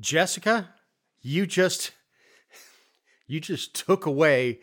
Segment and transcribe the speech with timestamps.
[0.00, 0.70] Jessica,
[1.20, 1.92] you just
[3.26, 4.60] you just took away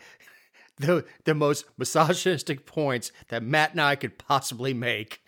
[0.77, 5.23] the the most misogynistic points that Matt and I could possibly make.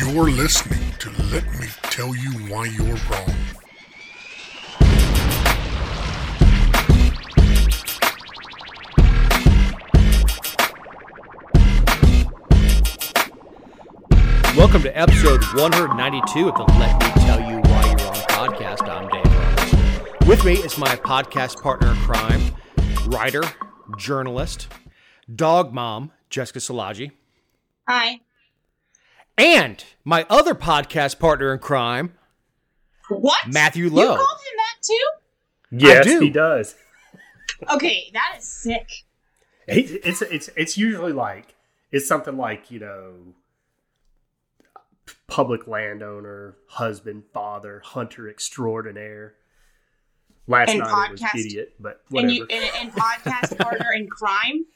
[0.00, 3.34] You're listening to Let Me Tell You Why You're Wrong.
[14.56, 17.53] Welcome to episode 192 of the Let Me Tell You
[20.34, 22.42] With me is my podcast partner in crime,
[23.06, 23.44] writer,
[23.96, 24.66] journalist,
[25.32, 27.12] dog mom, Jessica Szilagyi,
[27.86, 28.18] Hi.
[29.38, 32.14] and my other podcast partner in crime,
[33.08, 33.46] What?
[33.46, 34.02] Matthew Lowe.
[34.02, 34.16] You Lowe.
[34.16, 35.86] called him that too?
[35.86, 36.18] Yes, do.
[36.18, 36.74] he does.
[37.72, 38.90] Okay, that is sick.
[39.68, 41.54] He, it's it's it's usually like
[41.92, 43.34] it's something like you know,
[45.28, 49.34] public landowner, husband, father, hunter extraordinaire.
[50.46, 54.08] Last And night it was podcast- idiot, but And you and, and podcast partner in
[54.08, 54.66] crime.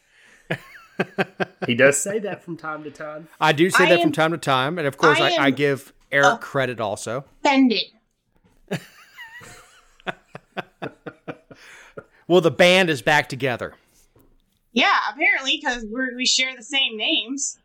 [1.67, 3.29] he does say that from time to time.
[3.41, 5.45] I do say I that am- from time to time, and of course, I I,
[5.47, 7.25] I, give Eric credit also.
[7.45, 7.85] Offended.
[12.27, 13.73] Well, the band is back together.
[14.75, 17.59] Yeah, apparently because we we share the same names.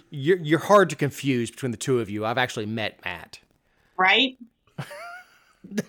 [0.10, 2.26] You're, you're hard to confuse between the two of you.
[2.26, 3.40] I've actually met Matt.
[4.00, 4.38] Right?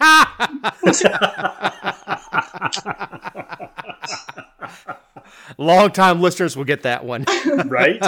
[5.58, 7.24] Long time listeners will get that one.
[7.66, 8.02] Right?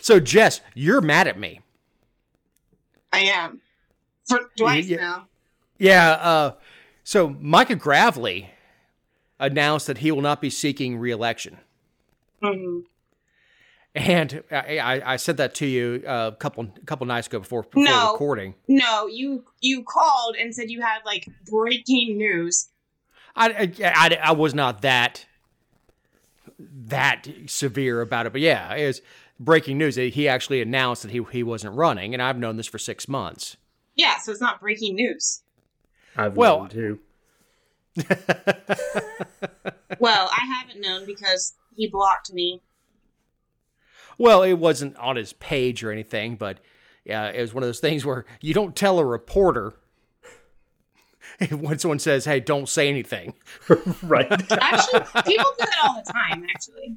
[0.00, 1.60] So, Jess, you're mad at me.
[3.12, 3.60] I am.
[4.28, 4.96] For twice Yeah.
[4.98, 5.26] now.
[5.78, 6.10] Yeah.
[6.12, 6.52] Uh,
[7.04, 8.48] so, Micah Gravley
[9.40, 11.58] announced that he will not be seeking reelection.
[12.42, 12.80] hmm
[13.94, 17.38] And I, I, I said that to you uh, a couple a couple nights ago
[17.38, 18.12] before, before No.
[18.12, 18.54] recording.
[18.66, 22.68] No, you you called and said you had like breaking news.
[23.36, 25.26] I, I, I, I was not that
[26.58, 29.00] that severe about it, but yeah, it was
[29.38, 29.94] breaking news.
[29.96, 33.56] He actually announced that he he wasn't running, and I've known this for six months.
[33.94, 35.42] Yeah, so it's not breaking news.
[36.16, 36.98] I've Well- known too.
[40.00, 42.60] Well, I haven't known because he blocked me.
[44.18, 46.58] Well, it wasn't on his page or anything, but
[47.04, 49.74] yeah, it was one of those things where you don't tell a reporter
[51.50, 53.34] when someone says, "Hey, don't say anything."
[54.02, 54.30] Right?
[54.52, 56.46] Actually, people do that all the time.
[56.54, 56.96] Actually,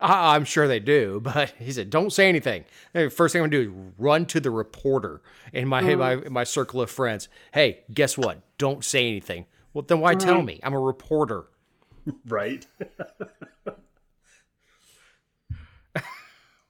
[0.00, 3.50] I, I'm sure they do, but he said, "Don't say anything." Hey, First thing I'm
[3.50, 5.20] gonna do is run to the reporter
[5.52, 7.28] in my my my circle of friends.
[7.52, 8.40] Hey, guess what?
[8.58, 9.46] Don't say anything.
[9.72, 10.46] Well, then why tell mm.
[10.46, 10.60] me?
[10.62, 11.46] I'm a reporter.
[12.26, 12.66] right?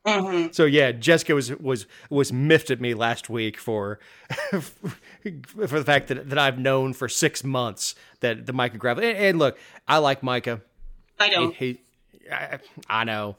[0.08, 3.98] Hmm So yeah, Jessica was was was miffed at me last week for
[4.60, 9.04] for the fact that that I've known for six months that the Micah Gravel.
[9.04, 10.60] And, and look, I like Micah.
[11.18, 11.54] I He, don't.
[11.54, 11.80] he
[12.32, 12.58] I,
[12.88, 13.36] I know.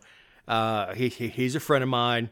[0.47, 2.29] Uh, he, he he's a friend of mine,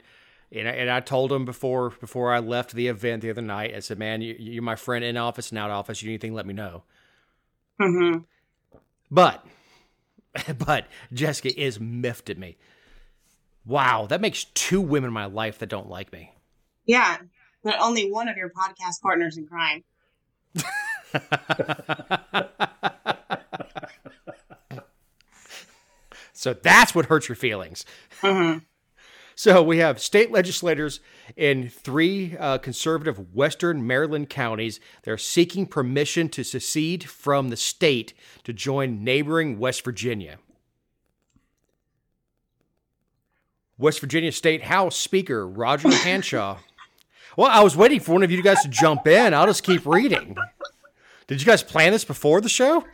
[0.51, 3.75] and I, and I told him before before I left the event the other night.
[3.75, 6.01] I said, "Man, you, you're my friend in office and out of office.
[6.01, 6.83] You need anything, let me know."
[7.79, 8.25] hmm
[9.09, 9.45] But
[10.65, 12.57] but Jessica is miffed at me.
[13.67, 16.33] Wow, that makes two women in my life that don't like me.
[16.85, 17.17] Yeah,
[17.63, 19.83] but only one of your podcast partners in crime.
[26.33, 27.83] So that's what hurts your feelings.
[28.21, 28.59] hmm
[29.35, 30.99] So we have state legislators
[31.35, 34.79] in three uh, conservative Western Maryland counties.
[35.01, 38.13] They're seeking permission to secede from the state
[38.43, 40.37] to join neighboring West Virginia.
[43.77, 46.57] West Virginia State House Speaker Roger Hanshaw.
[47.35, 49.33] Well, I was waiting for one of you guys to jump in.
[49.33, 50.35] I'll just keep reading.
[51.27, 52.83] Did you guys plan this before the show?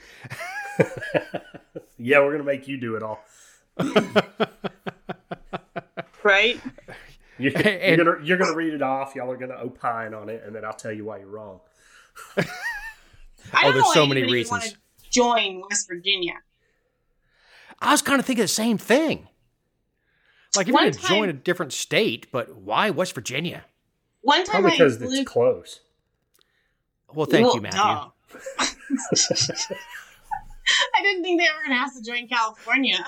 [1.97, 3.23] Yeah, we're gonna make you do it all.
[6.23, 6.59] Right?
[7.37, 9.13] You're, And- you're gonna you're gonna read it off.
[9.15, 11.59] Y'all are gonna opine on it, and then I'll tell you why you're wrong.
[13.61, 14.77] Oh, there's so many reasons.
[15.11, 16.35] Join West Virginia.
[17.79, 19.27] I was kind of thinking the same thing.
[20.55, 23.65] Like, if One you're going to time- join a different state, but why West Virginia?
[24.21, 25.11] One time Probably I because flew.
[25.11, 25.79] it's close.
[27.13, 27.79] Well, thank Well, you, Matthew.
[30.95, 33.05] I didn't think they were going to ask to join California.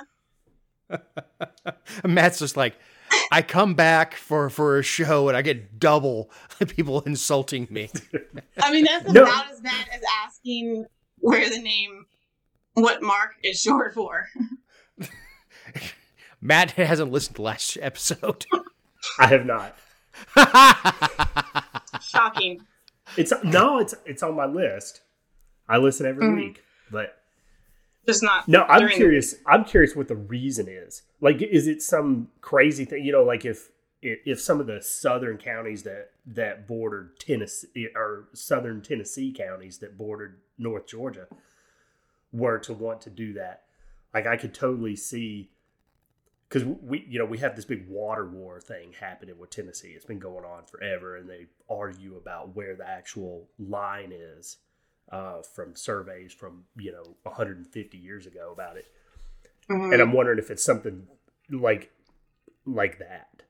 [2.03, 2.75] Matt's just like,
[3.31, 6.29] I come back for for a show and I get double
[6.67, 7.89] people insulting me.
[8.61, 9.23] I mean, that's No.
[9.23, 10.85] about as bad as asking
[11.19, 12.05] where the name,
[12.73, 14.27] what Mark is short for.
[16.41, 18.45] Matt hasn't listened to last episode.
[19.19, 19.77] I have not.
[22.01, 22.61] Shocking.
[23.17, 25.01] It's no, it's it's on my list.
[25.67, 26.35] I listen every Mhm.
[26.35, 27.21] week, but
[28.05, 28.47] Just not.
[28.47, 29.35] no, I'm during the- curious.
[29.45, 31.03] I'm curious what the reason is.
[31.21, 33.03] Like, is it some crazy thing?
[33.05, 33.69] You know, like if
[34.01, 39.77] if, if some of the southern counties that that bordered Tennessee or southern Tennessee counties
[39.79, 41.27] that bordered North Georgia
[42.31, 43.63] were to want to do that,
[44.13, 45.49] like I could totally see
[46.47, 49.89] because we you know we have this big water war thing happening with Tennessee.
[49.89, 54.57] It's been going on forever, and they argue about where the actual line is
[55.11, 58.85] uh, from surveys from you know 150 years ago about it.
[59.69, 59.93] Mhm.
[59.93, 61.07] And I'm wondering if it's something
[61.49, 61.91] like
[62.65, 63.43] like that.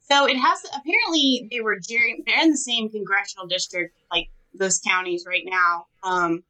[0.00, 1.78] So it has apparently they were.
[1.88, 5.86] They're in the same congressional district, like those counties right now.
[6.02, 6.44] Um,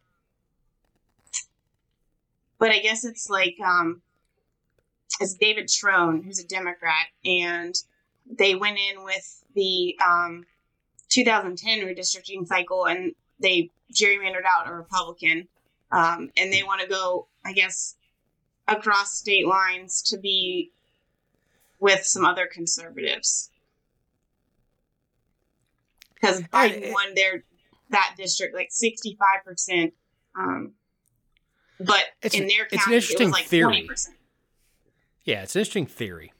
[2.58, 4.02] but I guess it's like um,
[5.20, 7.74] it's David Trone, who's a Democrat, and
[8.30, 10.44] they went in with the um,
[11.08, 15.46] 2010 redistricting cycle, and they gerrymandered out a Republican,
[15.92, 17.96] um, and they want to go, I guess,
[18.66, 20.70] across state lines to be
[21.78, 23.50] with some other conservatives.
[26.14, 27.44] Because Biden it- won their
[27.90, 29.92] that district like sixty five percent,
[30.36, 30.72] um,
[31.78, 33.64] but It's in their it's an county it was like theory.
[33.64, 34.16] twenty percent.
[35.24, 36.32] Yeah, it's an interesting theory.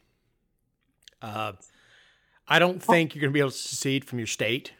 [1.22, 1.52] Uh,
[2.46, 4.72] I don't think you're going to be able to secede from your state.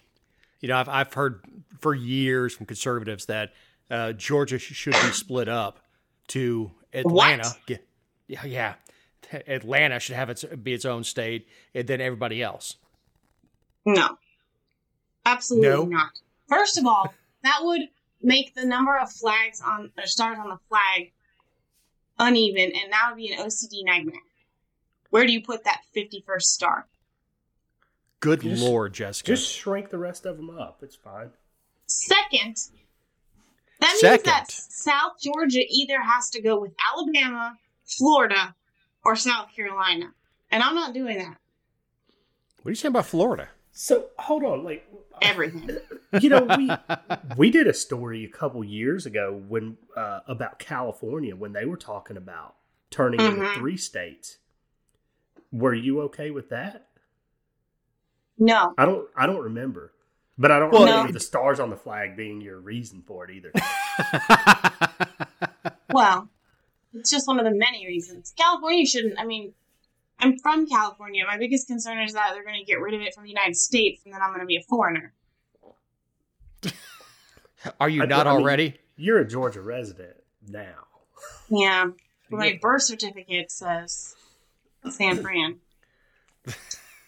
[0.60, 1.40] You know, I've, I've heard
[1.80, 3.52] for years from conservatives that
[3.90, 5.80] uh, Georgia should be split up
[6.28, 7.48] to Atlanta.
[7.66, 7.80] What?
[8.26, 8.74] Yeah, yeah.
[9.46, 12.76] Atlanta should have its be its own state, and then everybody else.
[13.86, 14.18] No,
[15.26, 15.84] absolutely No?
[15.84, 16.10] not.
[16.48, 17.12] First of all,
[17.42, 17.82] that would
[18.22, 21.12] make the number of flags on or stars on the flag
[22.19, 24.14] uneven, and that would be an OCD nightmare.
[25.11, 26.87] Where do you put that fifty first star?
[28.20, 29.26] Good Just- lord, Jessica.
[29.32, 30.78] Just shrink the rest of them up.
[30.82, 31.31] It's fine.
[31.87, 32.56] Second,
[33.81, 34.25] that means Second.
[34.26, 38.55] that South Georgia either has to go with Alabama, Florida,
[39.05, 40.14] or South Carolina.
[40.50, 41.37] And I'm not doing that.
[42.62, 43.49] what are you saying about Florida?
[43.76, 44.86] So hold on, like
[45.20, 45.68] Everything.
[46.20, 46.70] you know we
[47.36, 51.76] we did a story a couple years ago when uh, about California when they were
[51.76, 52.54] talking about
[52.90, 53.54] turning into Mhm.
[53.56, 54.38] three states.
[55.52, 56.86] Were you okay with that?
[58.38, 58.74] No.
[58.78, 59.08] I don't.
[59.16, 59.92] I don't remember,
[60.38, 63.24] but I don't Well, remember it- the stars on the flag being your reason for
[63.28, 63.52] it either.
[65.92, 66.28] Well,
[66.92, 68.32] it's just one of the many reasons.
[68.36, 69.18] California shouldn't.
[69.18, 69.52] I mean,
[70.19, 71.25] I'm from California.
[71.26, 73.56] My biggest concern is that they're going to get rid of it from the United
[73.56, 75.12] States, and then I'm going to be a foreigner.
[77.81, 78.75] Are you I- not I mean- already?
[78.96, 80.16] You're a Georgia resident
[80.46, 80.87] now.
[81.49, 81.87] Yeah.
[82.31, 84.14] My birth certificate says
[84.88, 85.56] San Fran.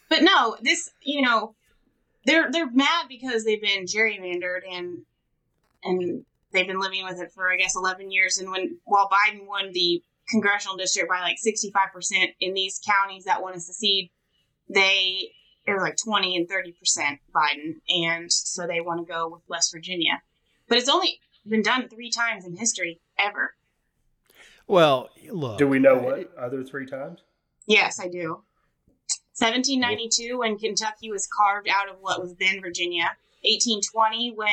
[0.09, 1.55] but no, this you know,
[2.25, 4.99] they're they're mad because they've been gerrymandered and
[5.85, 8.39] and they've been living with it for I guess eleven years.
[8.39, 12.81] And when while Biden won the congressional district by like sixty five percent in these
[12.87, 14.11] counties that want to secede,
[14.69, 15.31] they
[15.69, 19.73] are like twenty and thirty percent Biden, and so they want to go with West
[19.73, 20.23] Virginia.
[20.69, 23.55] But it's only been done three times in history ever.
[24.67, 25.59] Well, look.
[25.59, 27.21] Do we know what other three times?
[27.67, 28.43] Yes, I do.
[29.39, 33.17] 1792, when Kentucky was carved out of what was then Virginia.
[33.43, 34.49] 1820, when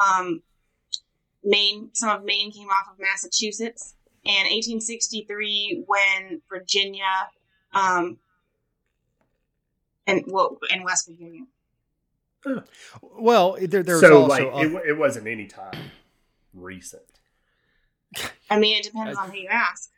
[0.00, 0.42] um,
[1.44, 3.94] Maine, some of Maine came off of Massachusetts.
[4.26, 7.28] And 1863, when Virginia,
[7.74, 8.18] um,
[10.06, 11.42] and well, and West Virginia.
[13.02, 15.90] Well, there, there's so also like a- it, it wasn't any time
[16.52, 17.02] recent.
[18.50, 19.90] I mean, it depends on who you ask.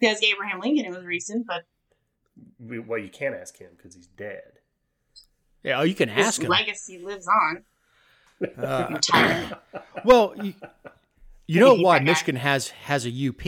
[0.00, 1.64] Because Abraham Lincoln, it was recent, but
[2.60, 4.52] well, you can't ask him because he's dead.
[5.62, 6.48] yeah, oh, you can his ask him.
[6.50, 7.62] legacy lives on.
[8.58, 8.98] Uh,
[10.04, 10.54] well, you,
[11.54, 11.98] you know why.
[12.00, 13.42] Michigan has has a UP,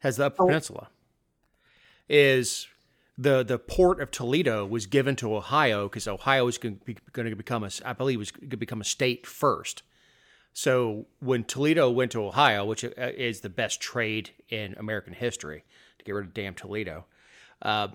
[0.00, 0.46] has the Upper Oh.
[0.46, 0.88] Peninsula,
[2.08, 2.68] is
[3.16, 6.80] the the port of Toledo was given to Ohio because Ohio was going
[7.12, 9.82] to become a, I believe was going to become a state first.
[10.52, 15.64] So when Toledo went to Ohio, which uh, is the best trade in American history,
[15.98, 17.04] to get rid of damn Toledo,
[17.62, 17.88] uh,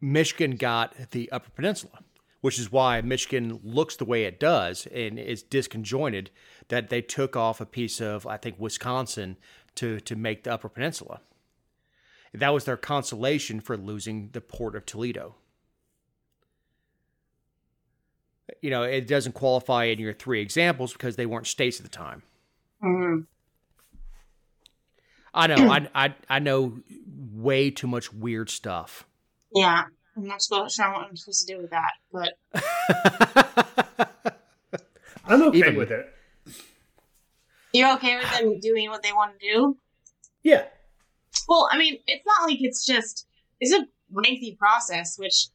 [0.00, 2.00] Michigan got the Upper Peninsula,
[2.40, 6.28] which is why Michigan looks the way it does and is disconjointed.
[6.68, 9.36] That they took off a piece of, I think, Wisconsin
[9.76, 11.20] to to make the Upper Peninsula.
[12.32, 15.36] That was their consolation for losing the port of Toledo.
[18.60, 21.90] You know, it doesn't qualify in your three examples because they weren't states at the
[21.90, 22.22] time.
[22.82, 23.26] Mhm.
[25.32, 25.70] I know.
[25.70, 26.78] I, I I know
[27.32, 29.06] way too much weird stuff.
[29.54, 29.84] Yeah,
[30.16, 32.34] I'm not supposed sure what I'm supposed to do with that, but
[35.24, 36.10] I'm okay Even- with it.
[37.74, 39.76] You're okay with them doing what they want to do.
[40.42, 40.64] Yeah.
[41.48, 43.26] Well, I mean, it's not like it's just
[43.60, 45.48] it's a lengthy process, which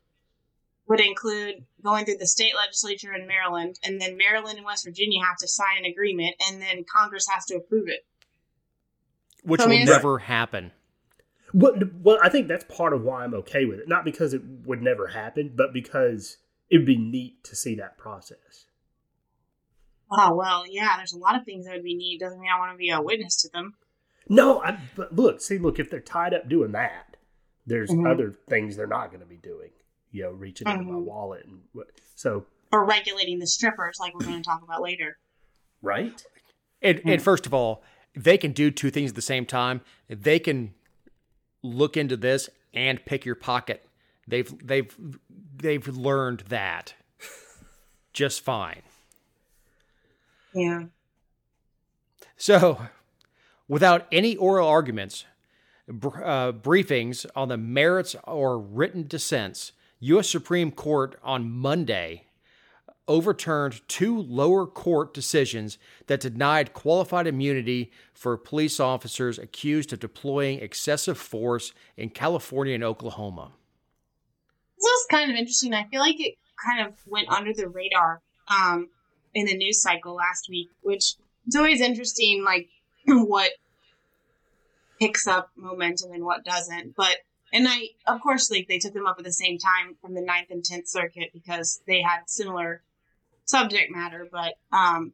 [0.87, 5.23] would include going through the state legislature in Maryland, and then Maryland and West Virginia
[5.23, 8.05] have to sign an agreement, and then Congress has to approve it.
[9.43, 10.71] Which I will mean, it's- never happen.
[11.53, 11.73] Well,
[12.03, 13.87] well, I think that's part of why I'm okay with it.
[13.87, 16.37] Not because it would never happen, but because
[16.69, 18.65] it'd be neat to see that process.
[20.11, 20.97] Oh well, yeah.
[20.97, 22.19] There's a lot of things that would be neat.
[22.19, 23.75] Doesn't mean I want to be a witness to them.
[24.27, 27.17] No, I, but look, see, look, if they're tied up doing that,
[27.65, 28.11] there's Mhm.
[28.11, 29.71] other things they're not going to be doing.
[30.11, 31.03] You know, reaching into my Mhm.
[31.05, 31.87] wallet and what.
[32.15, 35.17] So, Or regulating the strippers, like we're going to talk about later.
[35.81, 36.25] right?
[36.81, 37.09] And, Hmm.
[37.09, 37.83] and first of all,
[38.15, 39.81] they can do two things at the same time.
[40.09, 40.73] They can
[41.63, 43.87] look into this and pick your pocket.
[44.27, 44.95] They've they've
[45.55, 46.93] they've learned that
[48.13, 48.81] just fine.
[50.53, 50.85] Yeah.
[52.37, 52.87] So,
[53.67, 55.25] without any oral arguments,
[55.87, 60.29] br- uh, briefings on the merits or written dissents, U.S.
[60.29, 62.25] Supreme Court on Monday
[63.09, 70.59] overturned two lower court decisions that denied qualified immunity for police officers accused of deploying
[70.59, 73.51] excessive force in California and Oklahoma.
[74.77, 75.73] This was kind of interesting.
[75.73, 78.89] I feel like it kind of went under the radar um,
[79.33, 81.15] in the news cycle last week, which
[81.47, 82.69] it's always interesting, like
[83.07, 83.51] what
[84.99, 86.95] picks up momentum and what doesn't.
[86.95, 87.17] But
[87.51, 90.21] and I, of course, like they took them up at the same time from the
[90.21, 92.81] Ninth and Tenth Circuit because they had similar
[93.45, 94.27] subject matter.
[94.31, 95.13] But um,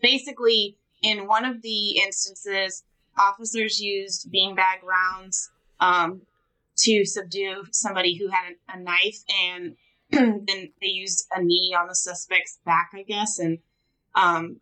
[0.00, 2.84] basically, in one of the instances,
[3.18, 6.22] officers used beanbag rounds um,
[6.78, 9.76] to subdue somebody who had a, a knife, and
[10.12, 13.58] then they used a knee on the suspect's back, I guess, and
[14.14, 14.60] um,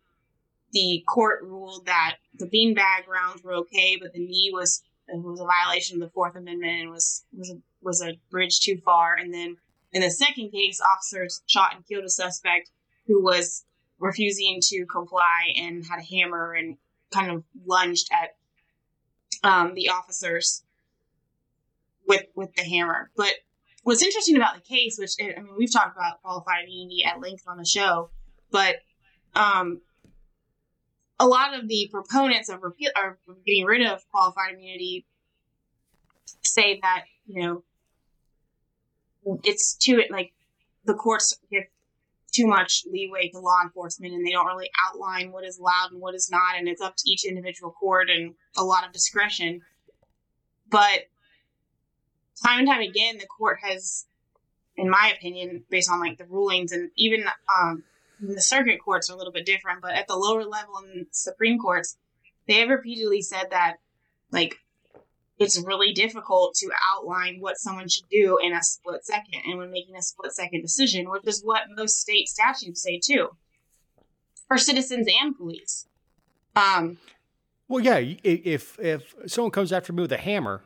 [0.71, 5.45] the court ruled that the beanbag rounds were okay, but the knee was was a
[5.45, 9.15] violation of the Fourth Amendment and was was a, was a bridge too far.
[9.15, 9.57] And then
[9.91, 12.69] in the second case, officers shot and killed a suspect
[13.07, 13.65] who was
[13.97, 16.77] refusing to comply and had a hammer and
[17.11, 18.35] kind of lunged at
[19.43, 20.63] um, the officers
[22.07, 23.09] with with the hammer.
[23.17, 23.33] But
[23.89, 27.45] what's interesting about the case, which I mean, we've talked about qualified immunity at length
[27.47, 28.11] on the show,
[28.51, 28.75] but
[29.33, 29.81] um,
[31.19, 33.17] a lot of the proponents of repeal or
[33.47, 35.07] getting rid of qualified immunity
[36.43, 37.63] say that you know
[39.43, 40.33] it's too like
[40.85, 41.63] the courts give
[42.31, 45.99] too much leeway to law enforcement and they don't really outline what is allowed and
[45.99, 49.61] what is not and it's up to each individual court and a lot of discretion.
[50.69, 51.07] But
[52.39, 54.05] time and time again the court has
[54.77, 57.25] in my opinion based on like the rulings and even
[57.57, 57.83] um
[58.21, 61.59] the circuit courts are a little bit different but at the lower level in supreme
[61.59, 61.97] courts
[62.47, 63.77] they have repeatedly said that
[64.31, 64.55] like
[65.37, 69.71] it's really difficult to outline what someone should do in a split second and when
[69.71, 73.29] making a split second decision which is what most state statutes say too
[74.49, 75.87] for citizens and police.
[76.55, 76.97] Um
[77.69, 80.63] Well, yeah, if if someone comes after me with a hammer,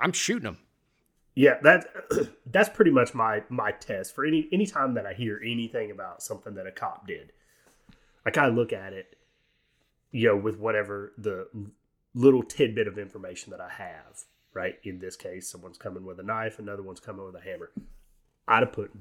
[0.00, 0.58] I'm shooting them.
[1.34, 1.86] Yeah, that
[2.46, 6.22] that's pretty much my my test for any any time that I hear anything about
[6.22, 7.32] something that a cop did.
[8.26, 9.16] I kind of look at it,
[10.10, 11.48] you know, with whatever the
[12.14, 14.24] little tidbit of information that I have.
[14.52, 17.72] Right, in this case, someone's coming with a knife, another one's coming with a hammer.
[18.46, 18.92] I'd have put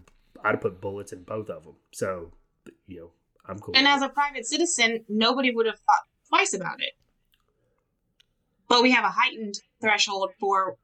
[0.43, 1.75] I'd have put bullets in both of them.
[1.91, 2.31] So,
[2.87, 3.11] you know,
[3.45, 3.75] I'm cool.
[3.77, 4.05] And as it.
[4.05, 6.93] a private citizen, nobody would have thought twice about it.
[8.67, 10.77] But we have a heightened threshold for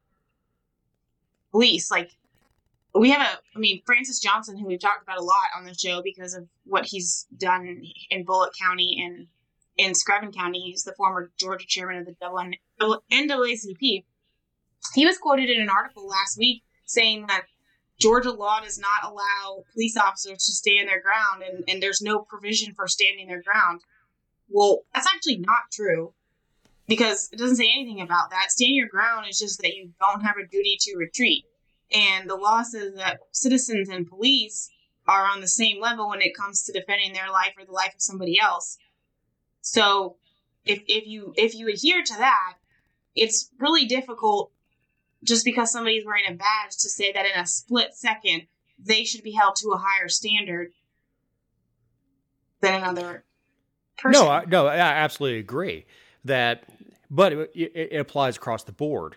[1.51, 1.91] police.
[1.91, 2.12] Like,
[2.94, 5.74] we have a, I mean, Francis Johnson, who we've talked about a lot on the
[5.74, 9.27] show because of what he's done in Bulloch County and
[9.77, 10.60] in Screven County.
[10.60, 14.03] He's the former Georgia chairman of the NAACP.
[14.96, 17.44] He was quoted in an article last week saying that
[18.00, 22.20] Georgia law does not allow police officers to stand their ground, and, and there's no
[22.20, 23.82] provision for standing their ground.
[24.48, 26.13] Well, that's actually not true
[26.89, 28.51] because it doesn't say anything about that.
[28.51, 31.46] Stand your ground is just that you don't have a duty to retreat.
[31.93, 34.69] And the law says that citizens and police
[35.08, 37.93] are on the same level when it comes to defending their life or the life
[37.93, 38.77] of somebody else.
[39.62, 40.17] So
[40.65, 42.55] if, if you if you adhere to that,
[43.15, 44.51] it's really difficult
[45.24, 48.43] just because somebody's wearing a badge to say that in a split second
[48.84, 50.72] they should be held to a higher standard
[52.62, 53.25] than another
[53.98, 54.22] person.
[54.22, 55.86] No, I, no, I absolutely agree
[56.25, 56.63] that,
[57.10, 59.16] but it, it, it applies across the board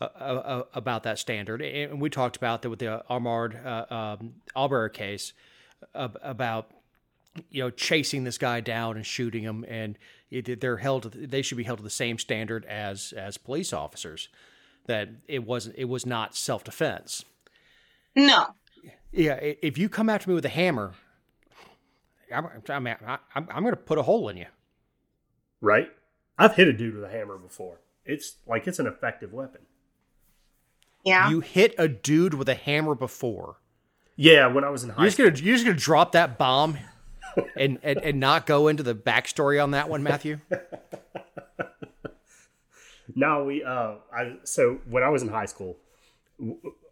[0.00, 1.60] uh, uh, about that standard.
[1.60, 5.32] And we talked about that with the Ahmaud uh, um, Arbery case
[5.94, 6.70] uh, about
[7.50, 9.98] you know chasing this guy down and shooting him, and
[10.30, 11.12] it, they're held.
[11.12, 14.28] They should be held to the same standard as as police officers.
[14.86, 15.76] That it wasn't.
[15.76, 17.24] It was not self defense.
[18.16, 18.54] no.
[19.12, 20.94] Yeah, if you come after me with a hammer,
[22.32, 24.46] I'm, I'm, I'm, I'm going to put a hole in you.
[25.60, 25.90] right?
[26.40, 27.78] I've hit a dude with a hammer before.
[28.04, 29.60] It's like it's an effective weapon.
[31.04, 31.30] Yeah.
[31.30, 33.56] You hit a dude with a hammer before.
[34.16, 35.30] Yeah, when I was in high You're just school.
[35.30, 36.76] gonna you're just gonna drop that bomb,
[37.56, 40.40] and, and and not go into the backstory on that one, Matthew.
[43.16, 45.76] No, we uh, I so when I was in high school,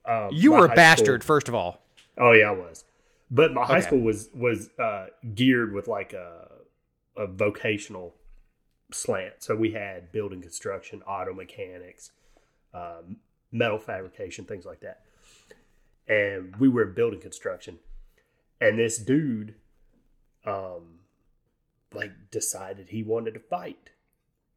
[0.05, 1.81] uh, You were a bastard, school- first of all.
[2.19, 2.85] oh yeah, I was.
[3.31, 3.87] But my high Okay.
[3.87, 6.49] school was was uh, geared with like a
[7.17, 8.15] a vocational
[8.93, 9.35] slant.
[9.39, 12.13] So we had building construction, auto mechanics,
[12.73, 13.17] um,
[13.53, 15.03] metal fabrication, things like that.
[16.07, 17.79] And we were in building construction,
[18.61, 19.55] and this dude,
[20.47, 21.01] um,
[21.93, 23.91] like decided he wanted to fight,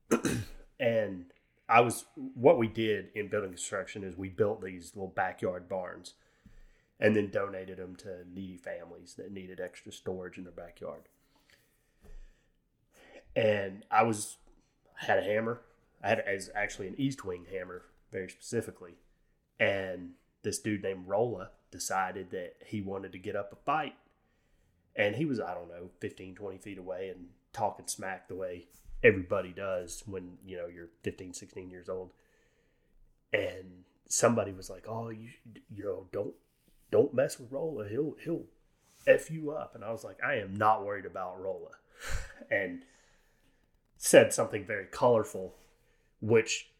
[0.80, 1.26] and
[1.68, 6.14] I was what we did in building construction is we built these little backyard barns
[7.00, 11.04] and then donated them to needy families that needed extra storage in their backyard.
[13.36, 14.38] And I was
[14.96, 15.62] had a hammer.
[16.04, 18.96] I had as actually an Estwing hammer, very specifically.
[19.60, 20.12] And
[20.44, 23.94] this dude named Rolla decided that he wanted to get up a fight.
[24.96, 28.68] And he was, I don't know, 15, 20 feet away and talking smack the way
[29.04, 32.12] everybody does when, you know, you're 15, 16 years old.
[33.32, 35.30] And somebody was like, "Oh, you,
[35.74, 36.34] you know, don't
[36.92, 37.88] don't mess with Rolla.
[37.88, 38.44] He'll he'll
[39.08, 41.72] f you up." And I was like, "I am not worried about Rolla,"
[42.52, 42.84] and
[44.04, 45.54] said something very colorful,
[46.22, 46.72] which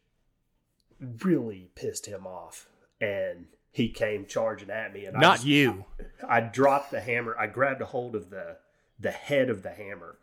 [1.22, 2.68] really pissed him off.
[3.00, 5.84] And he came charging at me, and I Not just- you.
[6.28, 7.36] I dropped the hammer.
[7.38, 8.58] I grabbed a hold of the
[8.98, 10.16] the head of the hammer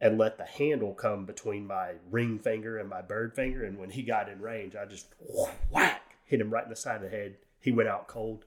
[0.00, 3.64] and let the handle come between my ring finger and my bird finger.
[3.64, 5.06] And when he got in range, I just
[5.70, 7.36] whack hit him right in the side of the head.
[7.60, 8.44] He went out cold,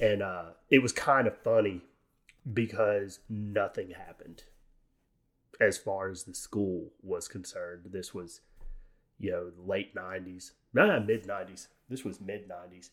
[0.00, 1.82] and uh, it was kind of funny
[2.52, 4.44] because nothing happened
[5.60, 7.82] as far as the school was concerned.
[7.90, 8.40] This was,
[9.18, 11.68] you know, late '90s, nah, mid '90s.
[11.88, 12.90] This was mid '90s,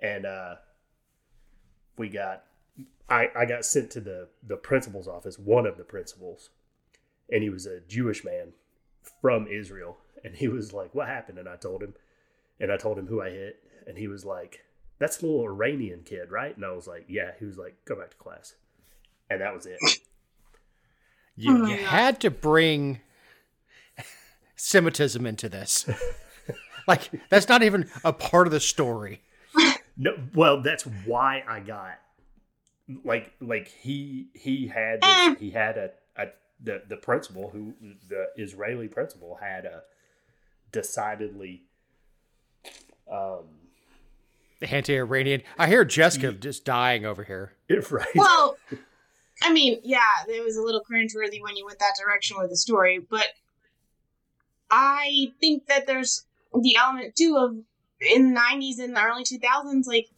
[0.00, 0.54] and uh,
[1.96, 2.44] we got
[3.08, 6.50] I, I got sent to the the principal's office, one of the principals,
[7.30, 8.52] and he was a Jewish man
[9.20, 11.94] from Israel, and he was like, "What happened?" And I told him,
[12.58, 14.64] and I told him who I hit, and he was like,
[14.98, 17.96] "That's the little Iranian kid, right?" And I was like, "Yeah." He was like, "Go
[17.96, 18.54] back to class,"
[19.28, 19.78] and that was it.
[21.42, 21.86] You, Oh you God.
[21.86, 23.00] had to bring
[24.56, 25.88] Semitism into this.
[26.88, 29.20] like that's not even a part of the story.
[29.96, 31.98] No, well, that's why I got
[33.04, 35.30] like like he he had Eh.
[35.30, 36.26] this, he had a, a
[36.62, 37.74] the the principal who
[38.08, 39.82] the Israeli principal had a
[40.70, 41.62] decidedly
[43.10, 43.44] um
[44.62, 45.42] Anti-Iranian.
[45.58, 47.52] I hear Jessica just dying over here.
[47.68, 48.56] if right Well,
[49.42, 52.56] I mean, yeah, it was a little cringeworthy when you went that direction with the
[52.56, 53.26] story, but
[54.70, 56.24] I think that there's
[56.54, 57.56] the element too of
[58.14, 60.08] in the 90s and the early 2000s, like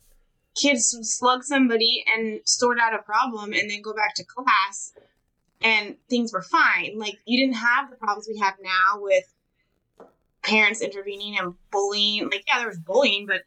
[0.57, 4.93] kids would slug somebody and sort out a problem and then go back to class
[5.63, 6.99] and things were fine.
[6.99, 9.25] Like you didn't have the problems we have now with
[10.43, 12.31] parents intervening and bullying.
[12.31, 13.43] Like, yeah, there was bullying, but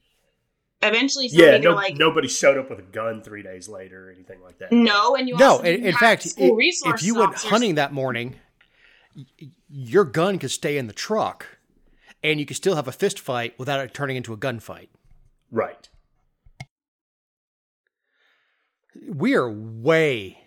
[0.84, 4.12] eventually somebody yeah no, like nobody showed up with a gun three days later or
[4.12, 7.08] anything like that no, and you No, also in, in fact, school i- resource if
[7.08, 8.36] you went hunting that morning,
[9.70, 11.58] your gun could stay in the truck,
[12.24, 14.90] and you could still have a fist fight without it turning into a gunfight.
[15.52, 15.90] right
[19.10, 20.44] We are way,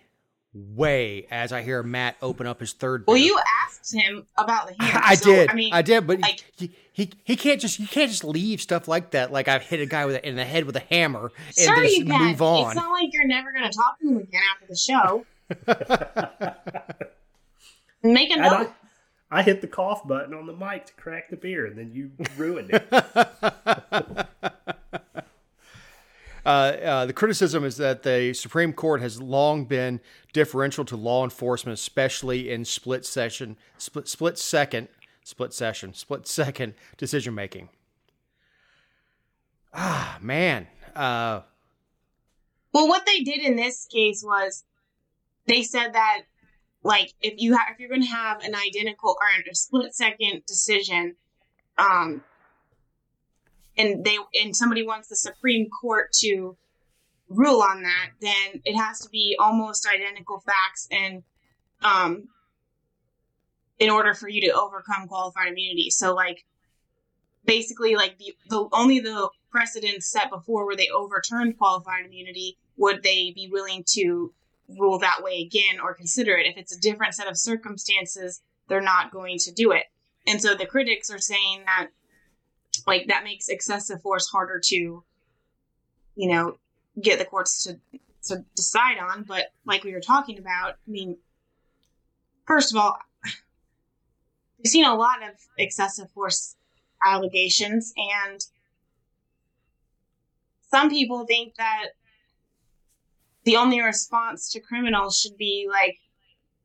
[0.53, 3.05] way as I hear Matt open up his third.
[3.07, 5.01] Well, you asked him about the hammer.
[5.05, 5.51] I so, did.
[5.51, 8.61] I mean, I did, but like- he, he he can't just you can't just leave
[8.61, 9.33] stuff like that.
[9.33, 11.83] Like I've hit a guy with a, in the head with a hammer and sure
[11.83, 12.29] just you can.
[12.29, 12.67] move on.
[12.67, 15.25] It's not like you're never going to talk to him again after the show.
[18.03, 18.73] Make a note.
[19.31, 21.93] I, I hit the cough button on the mic to crack the beer and then
[21.93, 22.89] you ruined it
[26.51, 30.01] Uh, uh, the criticism is that the Supreme Court has long been
[30.33, 34.89] differential to law enforcement, especially in split session, split split second,
[35.23, 37.69] split session, split second decision making.
[39.73, 40.67] Ah, man.
[40.97, 41.43] Uh,
[42.73, 44.65] Well, what they did in this case was
[45.47, 46.23] they said that
[46.83, 50.43] like if you have if you're going to have an identical or a split second
[50.47, 51.15] decision
[51.79, 52.25] um
[53.77, 56.57] and they and somebody wants the supreme court to
[57.29, 61.23] rule on that then it has to be almost identical facts and
[61.83, 62.29] um
[63.79, 66.45] in order for you to overcome qualified immunity so like
[67.45, 73.03] basically like the, the only the precedents set before where they overturned qualified immunity would
[73.03, 74.33] they be willing to
[74.79, 76.47] rule that way again or consider it.
[76.47, 79.85] If it's a different set of circumstances, they're not going to do it.
[80.27, 81.89] And so the critics are saying that
[82.87, 85.05] like that makes excessive force harder to,
[86.17, 86.59] you know,
[87.01, 87.79] get the courts to
[88.29, 89.25] to decide on.
[89.25, 91.17] But like we were talking about, I mean,
[92.47, 92.99] first of all,
[94.59, 96.57] we've seen a lot of excessive force
[97.05, 98.45] allegations, and
[100.71, 101.87] some people think that
[103.45, 105.99] the only response to criminals should be like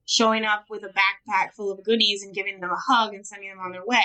[0.05, 3.49] showing up with a backpack full of goodies and giving them a hug and sending
[3.49, 4.03] them on their way.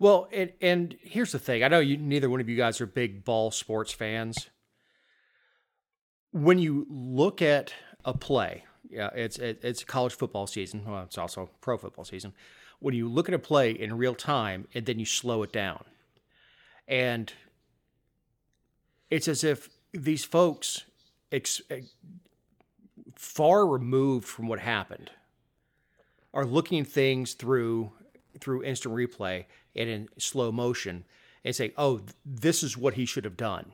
[0.00, 1.62] Well, and, and here's the thing.
[1.62, 4.48] I know you, neither one of you guys are big ball sports fans.
[6.32, 10.84] When you look at a play, yeah, it's it, it's college football season.
[10.86, 12.32] Well, it's also pro football season.
[12.78, 15.84] When you look at a play in real time and then you slow it down,
[16.88, 17.30] and
[19.10, 20.84] it's as if these folks
[21.30, 21.82] ex- eh,
[23.16, 25.10] far removed from what happened
[26.32, 27.92] are looking things through
[28.40, 31.04] through instant replay and in slow motion
[31.44, 33.72] and say, "Oh, this is what he should have done."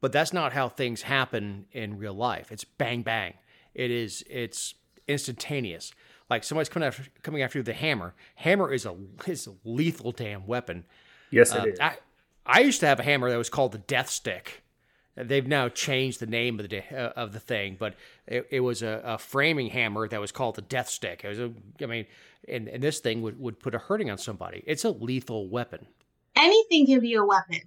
[0.00, 2.52] But that's not how things happen in real life.
[2.52, 3.34] It's bang bang.
[3.74, 4.74] It is it's
[5.08, 5.92] instantaneous.
[6.28, 8.14] Like somebody's coming after coming after you with a hammer.
[8.36, 8.96] Hammer is a
[9.26, 10.84] is a lethal damn weapon.
[11.30, 11.80] Yes, it uh, is.
[11.80, 11.96] I,
[12.46, 14.63] I used to have a hammer that was called the Death Stick
[15.16, 17.94] They've now changed the name of the uh, of the thing, but
[18.26, 21.22] it, it was a, a, framing hammer that was called the Death Stick.
[21.22, 22.06] It was a, I mean,
[22.48, 24.64] and, and this thing would, would put a hurting on somebody.
[24.66, 25.86] It's a lethal weapon.
[26.34, 27.60] Anything can be a weapon,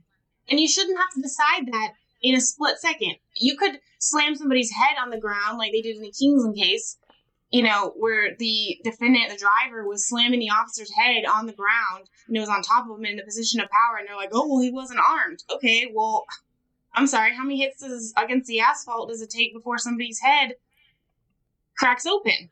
[0.49, 3.15] and you shouldn't have to decide that in a split second.
[3.35, 6.97] You could slam somebody's head on the ground like they did in the Kingsland case,
[7.49, 12.09] you know, where the defendant, the driver, was slamming the officer's head on the ground
[12.27, 14.31] and it was on top of him in the position of power, and they're like,
[14.33, 16.25] "Oh, well, he wasn't armed." Okay, well,
[16.97, 20.55] I'm sorry, how many hits does against the asphalt does it take before somebody's head
[21.77, 22.49] cracks open?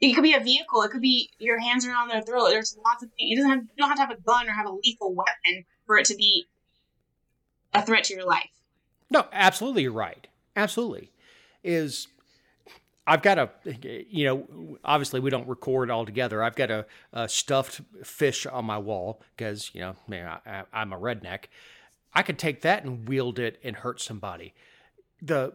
[0.00, 0.80] It could be a vehicle.
[0.82, 2.48] It could be your hands are on their throat.
[2.48, 3.38] There's lots of things.
[3.38, 5.98] Doesn't have, you don't have to have a gun or have a lethal weapon for
[5.98, 6.46] it to be
[7.74, 8.48] a threat to your life.
[9.10, 10.26] No, absolutely, right.
[10.56, 11.10] Absolutely,
[11.62, 12.08] is
[13.06, 13.50] I've got a,
[14.08, 16.42] you know, obviously we don't record all together.
[16.42, 20.92] I've got a, a stuffed fish on my wall because you know, man, I, I'm
[20.92, 21.44] a redneck.
[22.14, 24.54] I could take that and wield it and hurt somebody.
[25.20, 25.52] The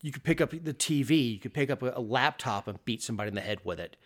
[0.00, 3.28] you could pick up the TV, you could pick up a, laptop and beat somebody
[3.28, 3.96] in the head with it.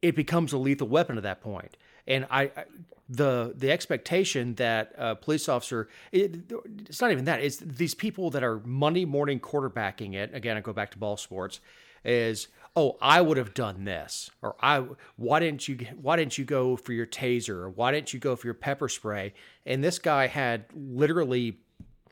[0.00, 1.76] It becomes a lethal weapon at that point.
[2.08, 2.64] And I, I
[3.08, 6.50] the the expectation that a police officer it,
[6.88, 10.60] it's not even that it's these people that are Monday morning quarterbacking it again I
[10.60, 11.60] go back to ball sports
[12.04, 14.84] is oh, I would have done this, or I
[15.16, 18.36] why didn't you why didn't you go for your taser, or why didn't you go
[18.36, 19.34] for your pepper spray?
[19.66, 21.58] And this guy had literally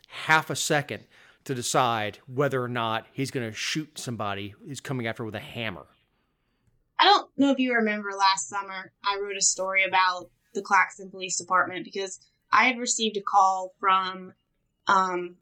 [0.09, 1.05] half a second
[1.45, 5.41] to decide whether or not he's going to shoot somebody who's coming after with a
[5.41, 5.87] hammer.
[6.99, 11.11] I don't know if you remember last summer, I wrote a story about the Claxton
[11.11, 12.21] Police Department because
[12.53, 14.35] I had received a call from
[14.87, 15.37] um,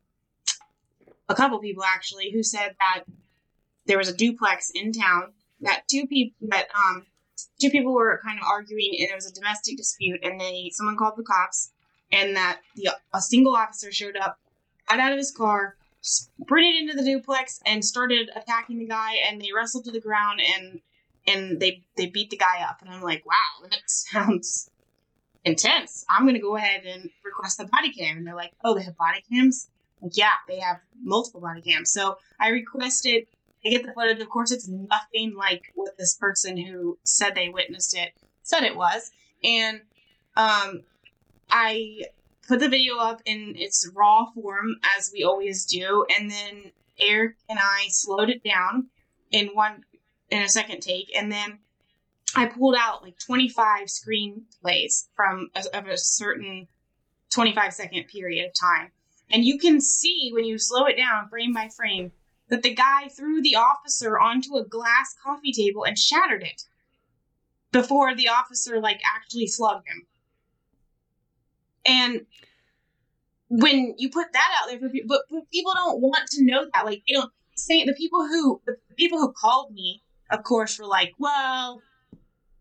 [1.28, 3.04] a couple people actually who said that
[3.88, 7.04] there was a duplex in town that two people that um
[7.60, 10.96] two people were kind of arguing and it was a domestic dispute and they someone
[10.96, 11.72] called the cops
[12.12, 14.38] and that the a single officer showed up
[14.88, 19.40] got out of his car sprinted into the duplex and started attacking the guy and
[19.40, 20.80] they wrestled to the ground and
[21.26, 22.78] and they they beat the guy up.
[22.80, 24.70] And i'm like wow that sounds
[25.44, 26.04] intense.
[26.08, 28.18] I'm gonna go ahead and request the body cam.
[28.18, 29.68] And they're like oh they have body cams?
[30.00, 31.92] Like yeah they have multiple body cams.
[31.92, 33.26] So i requested
[33.68, 34.18] I get the footage.
[34.20, 38.74] Of course, it's nothing like what this person who said they witnessed it said it
[38.74, 39.10] was.
[39.44, 39.82] And
[40.38, 40.84] um,
[41.50, 42.04] I
[42.48, 46.06] put the video up in its raw form, as we always do.
[46.18, 48.88] And then Eric and I slowed it down
[49.30, 49.84] in one
[50.30, 51.14] in a second take.
[51.14, 51.58] And then
[52.34, 56.68] I pulled out like 25 screenplays from a, of a certain
[57.34, 58.92] 25 second period of time.
[59.30, 62.12] And you can see when you slow it down frame by frame
[62.50, 66.62] that the guy threw the officer onto a glass coffee table and shattered it
[67.72, 70.06] before the officer like actually slugged him.
[71.86, 72.26] And
[73.48, 76.84] when you put that out there for people, but, people don't want to know that.
[76.84, 80.86] Like they don't, say the people who the people who called me, of course, were
[80.86, 81.82] like, well,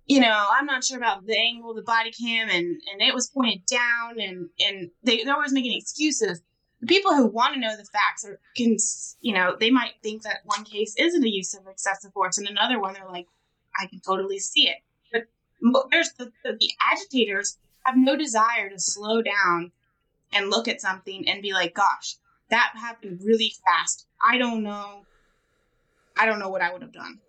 [0.07, 3.13] you know, I'm not sure about the angle of the body cam and and it
[3.13, 6.41] was pointed down and and they, they're always making excuses.
[6.81, 8.77] The people who want to know the facts are can
[9.21, 12.47] you know, they might think that one case isn't a use of excessive force and
[12.47, 13.27] another one they're like,
[13.79, 14.77] I can totally see it.
[15.11, 19.71] But there's the, the, the agitators have no desire to slow down
[20.31, 22.15] and look at something and be like, gosh,
[22.49, 24.05] that happened really fast.
[24.23, 25.05] I don't know.
[26.17, 27.19] I don't know what I would have done.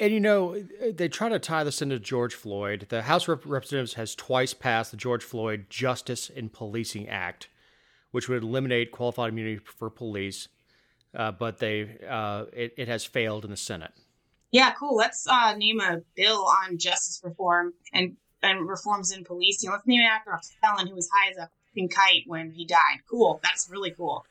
[0.00, 2.86] And you know, they try to tie this into George Floyd.
[2.88, 7.48] The House of Representatives has twice passed the George Floyd Justice in Policing Act,
[8.12, 10.48] which would eliminate qualified immunity for police,
[11.16, 13.92] uh, but they uh, it, it, has failed in the Senate.
[14.52, 14.94] Yeah, cool.
[14.94, 19.70] Let's uh, name a bill on justice reform and and reforms in policing.
[19.70, 21.50] Let's name it after a felon who was high as a
[21.86, 23.00] kite when he died.
[23.08, 23.40] Cool.
[23.42, 24.24] That's really cool.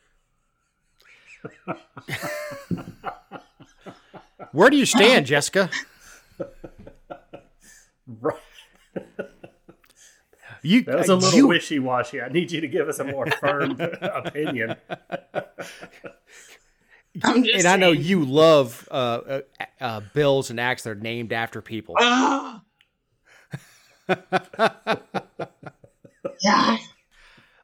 [4.52, 5.70] Where do you stand, Jessica?
[8.20, 8.36] Right.
[10.62, 12.20] You, that was a little you, wishy-washy.
[12.20, 14.76] I need you to give us a more firm opinion.
[17.22, 17.66] and saying.
[17.66, 19.40] I know you love uh, uh,
[19.80, 21.94] uh, bills and acts that are named after people.
[22.00, 22.58] yeah.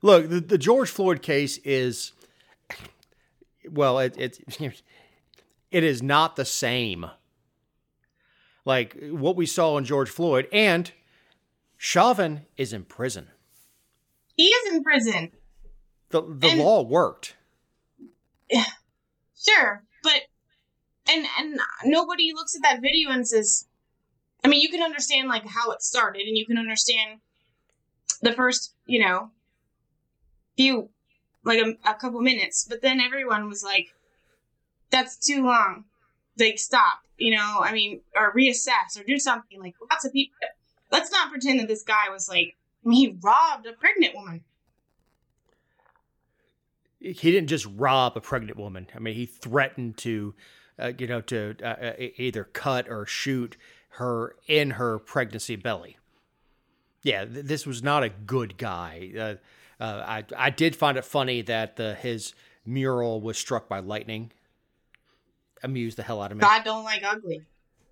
[0.02, 2.12] Look, the, the George Floyd case is,
[3.70, 4.82] well, it, it
[5.74, 7.10] it is not the same.
[8.64, 10.92] Like what we saw in George Floyd, and
[11.76, 13.26] Chauvin is in prison.
[14.36, 15.32] He is in prison.
[16.10, 17.34] The the and, law worked.
[18.48, 18.64] Yeah,
[19.36, 20.22] sure, but
[21.10, 23.66] and and nobody looks at that video and says,
[24.44, 27.18] I mean, you can understand like how it started, and you can understand
[28.22, 29.32] the first, you know,
[30.56, 30.90] few,
[31.42, 32.64] like a, a couple minutes.
[32.64, 33.88] But then everyone was like,
[34.94, 35.84] that's too long.
[36.38, 39.60] Like, stop, you know, I mean, or reassess or do something.
[39.60, 40.36] Like, lots of people,
[40.90, 42.56] let's not pretend that this guy was like,
[42.88, 44.44] he robbed a pregnant woman.
[47.00, 48.86] He didn't just rob a pregnant woman.
[48.94, 50.34] I mean, he threatened to,
[50.78, 53.56] uh, you know, to uh, uh either cut or shoot
[53.90, 55.98] her in her pregnancy belly.
[57.02, 59.12] Yeah, th- this was not a good guy.
[59.16, 63.80] Uh, uh, I I did find it funny that the, his mural was struck by
[63.80, 64.32] lightning.
[65.62, 66.42] Amused the hell out of me.
[66.42, 67.42] God don't like ugly.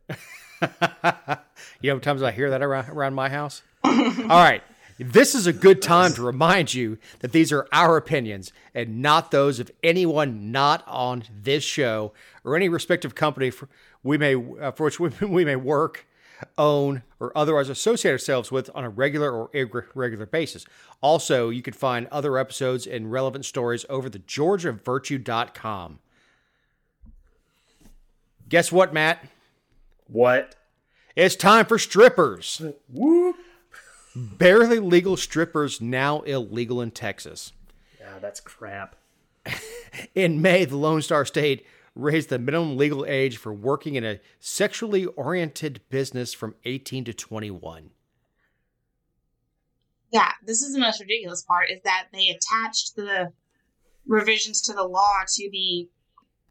[1.80, 3.62] you know, times I hear that around around my house.
[3.84, 4.62] All right.
[4.98, 9.30] This is a good time to remind you that these are our opinions and not
[9.30, 12.12] those of anyone not on this show
[12.44, 13.68] or any respective company for
[14.02, 16.06] we may uh, for which we, we may work
[16.58, 20.66] own, or otherwise associate ourselves with on a regular or irregular basis.
[21.00, 25.98] Also, you can find other episodes and relevant stories over the georgiavirtue.com.
[28.52, 29.24] Guess what, Matt?
[30.08, 30.56] What?
[31.16, 32.60] It's time for strippers.
[32.90, 33.36] Whoop.
[34.14, 37.54] Barely legal strippers now illegal in Texas.
[37.98, 38.96] Yeah, that's crap.
[40.14, 44.20] in May, the Lone Star State raised the minimum legal age for working in a
[44.38, 47.88] sexually oriented business from 18 to 21.
[50.10, 53.32] Yeah, this is the most ridiculous part is that they attached the
[54.06, 55.88] revisions to the law to the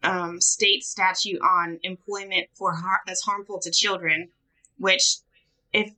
[0.04, 4.30] um, state statute on employment for har- that's harmful to children,
[4.78, 5.18] which,
[5.74, 5.92] if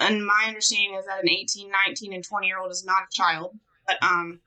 [0.00, 3.16] and my understanding is that an 18, 19, and 20 year old is not a
[3.16, 4.40] child, but um,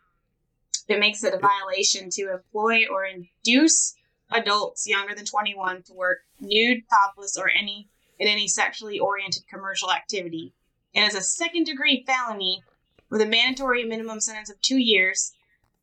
[0.88, 3.96] it makes it a violation to employ or induce
[4.32, 9.92] adults younger than 21 to work nude, topless, or any in any sexually oriented commercial
[9.92, 10.54] activity,
[10.94, 12.64] and is a second degree felony
[13.10, 15.34] with a mandatory minimum sentence of two years,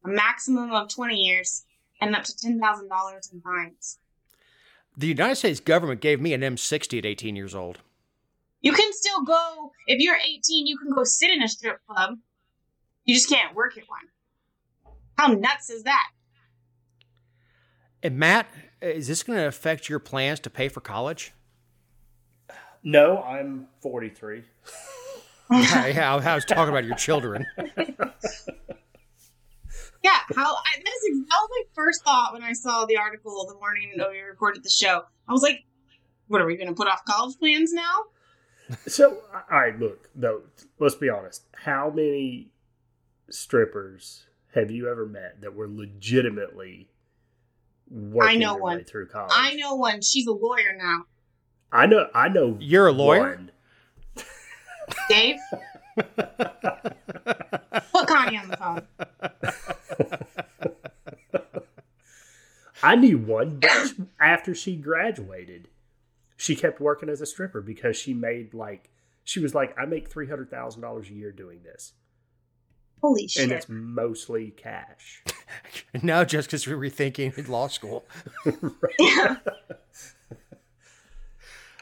[0.04, 1.64] a maximum of 20 years,
[2.00, 3.98] and up to $10,000 in fines.
[4.96, 7.78] The United States government gave me an M60 at 18 years old.
[8.60, 12.18] You can still go, if you're 18, you can go sit in a strip club.
[13.04, 14.94] You just can't work at one.
[15.16, 16.10] How nuts is that?
[18.02, 18.48] And Matt,
[18.80, 21.32] is this going to affect your plans to pay for college?
[22.82, 24.42] No, I'm 43.
[25.50, 27.46] yeah, I was talking about your children.
[30.08, 33.46] yeah, how I, that, is, that was my first thought when I saw the article
[33.46, 35.02] the morning that we recorded the show.
[35.28, 35.64] I was like,
[36.28, 38.04] "What are we going to put off college plans now?"
[38.86, 40.42] So, all right, look though.
[40.78, 41.44] Let's be honest.
[41.54, 42.50] How many
[43.30, 46.88] strippers have you ever met that were legitimately
[48.20, 49.32] I know one through college.
[49.34, 50.02] I know one.
[50.02, 51.04] She's a lawyer now.
[51.72, 52.08] I know.
[52.14, 52.56] I know.
[52.60, 53.50] You're a lawyer, one.
[55.08, 55.36] Dave.
[57.92, 58.82] Put Connie on the phone.
[62.82, 65.68] I knew one, but after she graduated,
[66.36, 68.90] she kept working as a stripper because she made like
[69.24, 71.92] she was like, I make three hundred thousand dollars a year doing this,
[73.02, 73.42] Holy shit!
[73.44, 75.22] and it's mostly cash.
[76.02, 78.04] now just because we're rethinking law school.
[78.98, 79.36] Yeah.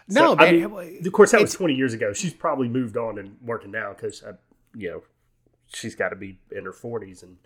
[0.09, 0.73] No, So, I man.
[0.73, 2.13] mean, of course, that was twenty years ago.
[2.13, 4.35] She's probably moved on and working now because, uh,
[4.75, 5.03] you know,
[5.75, 7.37] she's got to be in her forties and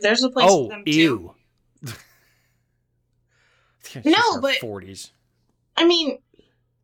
[0.00, 0.90] There's a place oh, for them too.
[0.92, 1.34] ew.
[3.84, 5.10] She's in No, but- 40s.
[5.76, 6.18] I mean,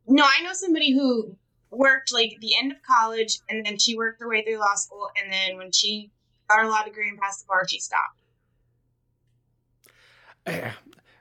[0.07, 1.35] no, I know somebody who
[1.71, 5.09] worked like the end of college and then she worked her way through law school
[5.21, 6.11] and then when she
[6.47, 8.19] got her law degree and passed the bar, she stopped.
[10.47, 10.73] Yeah.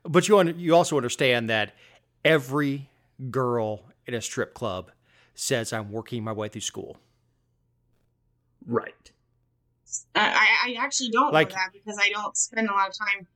[0.05, 1.75] But you un- you also understand that
[2.25, 2.89] every
[3.31, 4.91] girl in a strip club
[5.35, 6.99] says I'm working my way through school.
[8.67, 8.95] right.
[10.15, 10.21] I,
[10.67, 13.27] I I actually don't Like- know that because I don't spend a lot of time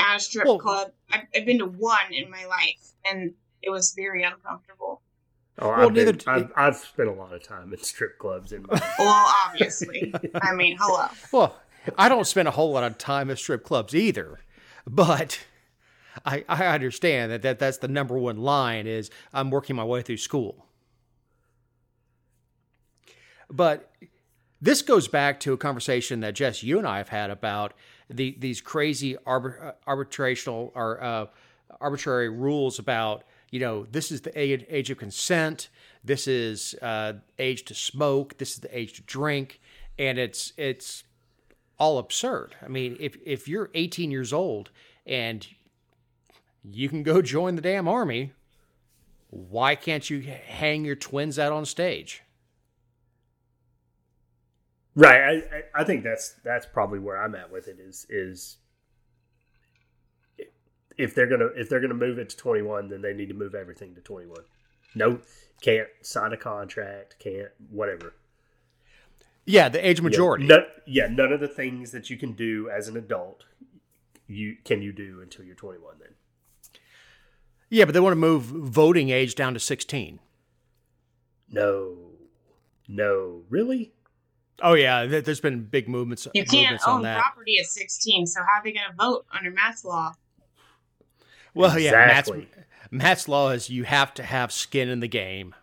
[0.00, 0.92] at a strip Well- club.
[1.10, 5.02] I've, I've been to one in my life and it was very uncomfortable.
[5.58, 8.52] Oh, Well, I've, been, neither- I've, I've spent a lot of time in strip clubs
[8.52, 10.14] in my Well, obviously.
[10.34, 11.06] I mean, hello.
[11.32, 11.56] Well,
[11.98, 14.38] I don't spend a whole lot of time at strip clubs either,
[14.86, 15.38] but
[16.24, 20.02] I, I understand that, that that's the number one line is I'm working my way
[20.02, 20.66] through school.
[23.50, 23.90] But
[24.60, 27.74] this goes back to a conversation that Jess, you and I have had about
[28.10, 31.26] the these crazy arbit- uh, arbitrational or uh,
[31.80, 35.68] arbitrary rules about you know this is the age, age of consent,
[36.04, 39.60] this is uh, age to smoke, this is the age to drink,
[39.98, 41.04] and it's it's
[41.78, 42.56] all absurd.
[42.62, 44.70] I mean, if if you're 18 years old
[45.06, 45.46] and
[46.64, 48.32] you can go join the damn army,
[49.30, 52.22] why can't you hang your twins out on stage?
[54.94, 55.44] right.
[55.52, 57.78] I, I think that's that's probably where I'm at with it.
[57.80, 58.56] Is is
[60.96, 63.54] if they're gonna if they're gonna move it to 21, then they need to move
[63.54, 64.38] everything to 21.
[64.94, 65.20] No,
[65.60, 68.14] can't sign a contract, can't whatever.
[69.46, 70.46] Yeah, the age Yeah, majority.
[70.46, 73.44] no- yeah, none of the things that you can do as an adult,
[74.26, 75.94] you can you do until you're 21.
[76.00, 76.08] Then
[77.70, 80.18] Yeah, but they want to move voting age down to 16.
[81.50, 81.96] no,
[82.88, 83.92] no, really.
[84.62, 86.26] Oh yeah, there's been big movements.
[86.34, 87.20] You can't movements on own that.
[87.20, 90.14] property at 16, so how are they going to vote under Matt's law?
[91.54, 91.84] Well, Exactly.
[91.84, 92.30] yeah, Matt's,
[92.90, 95.54] Matt's law is you have to have skin in the game.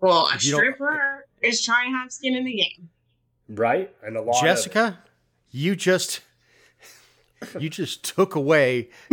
[0.00, 2.88] Well, a you stripper is trying to have skin in the game.
[3.48, 4.36] Right, and a lot.
[4.36, 4.46] of it.
[4.46, 4.98] Jessica,
[5.50, 6.20] you just
[7.58, 8.88] you just took away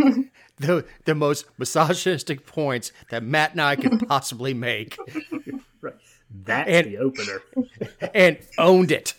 [0.58, 4.98] the the most misogynistic points that Matt and I could possibly make
[5.80, 5.94] Right.
[6.44, 7.40] That's And- the opener.
[8.14, 9.14] and owned it.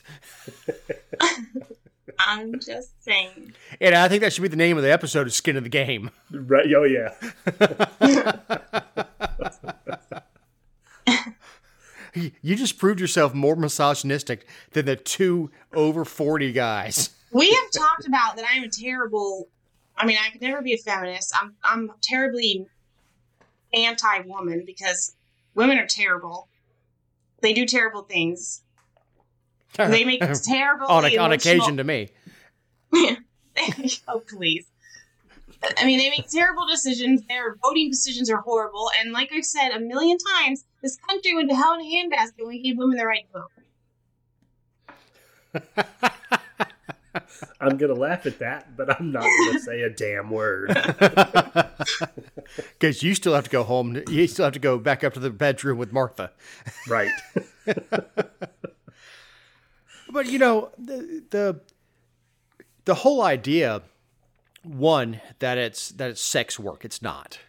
[2.19, 3.53] I'm just saying.
[3.79, 5.69] And I think that should be the name of the episode of Skin in the
[5.69, 6.11] Game.
[6.31, 6.65] Right.
[6.75, 7.13] Oh yeah.
[12.41, 17.11] You just proved yourself more misogynistic than the two over 40 guys.
[17.31, 19.47] We have talked about that I'm a terrible.
[19.97, 21.33] I mean, I could never be a feminist.
[21.39, 22.65] I'm I'm terribly
[23.73, 25.15] anti-woman because
[25.55, 26.47] women are terrible.
[27.41, 28.63] They do terrible things.
[29.77, 32.09] They make terrible on, a, on occasion to me.
[34.07, 34.65] oh please.
[35.77, 37.21] I mean, they make terrible decisions.
[37.27, 38.89] Their voting decisions are horrible.
[38.99, 42.39] And like I've said a million times, this country went to hell in a handbasket
[42.39, 43.39] when we gave women the right to
[45.61, 46.11] vote.
[47.59, 50.71] I'm gonna laugh at that, but I'm not gonna say a damn word.
[52.79, 54.01] Because you still have to go home.
[54.09, 56.31] You still have to go back up to the bedroom with Martha.
[56.87, 57.11] Right.
[60.11, 61.61] But you know the the
[62.85, 63.83] the whole idea,
[64.63, 66.83] one that it's that it's sex work.
[66.83, 67.39] It's not.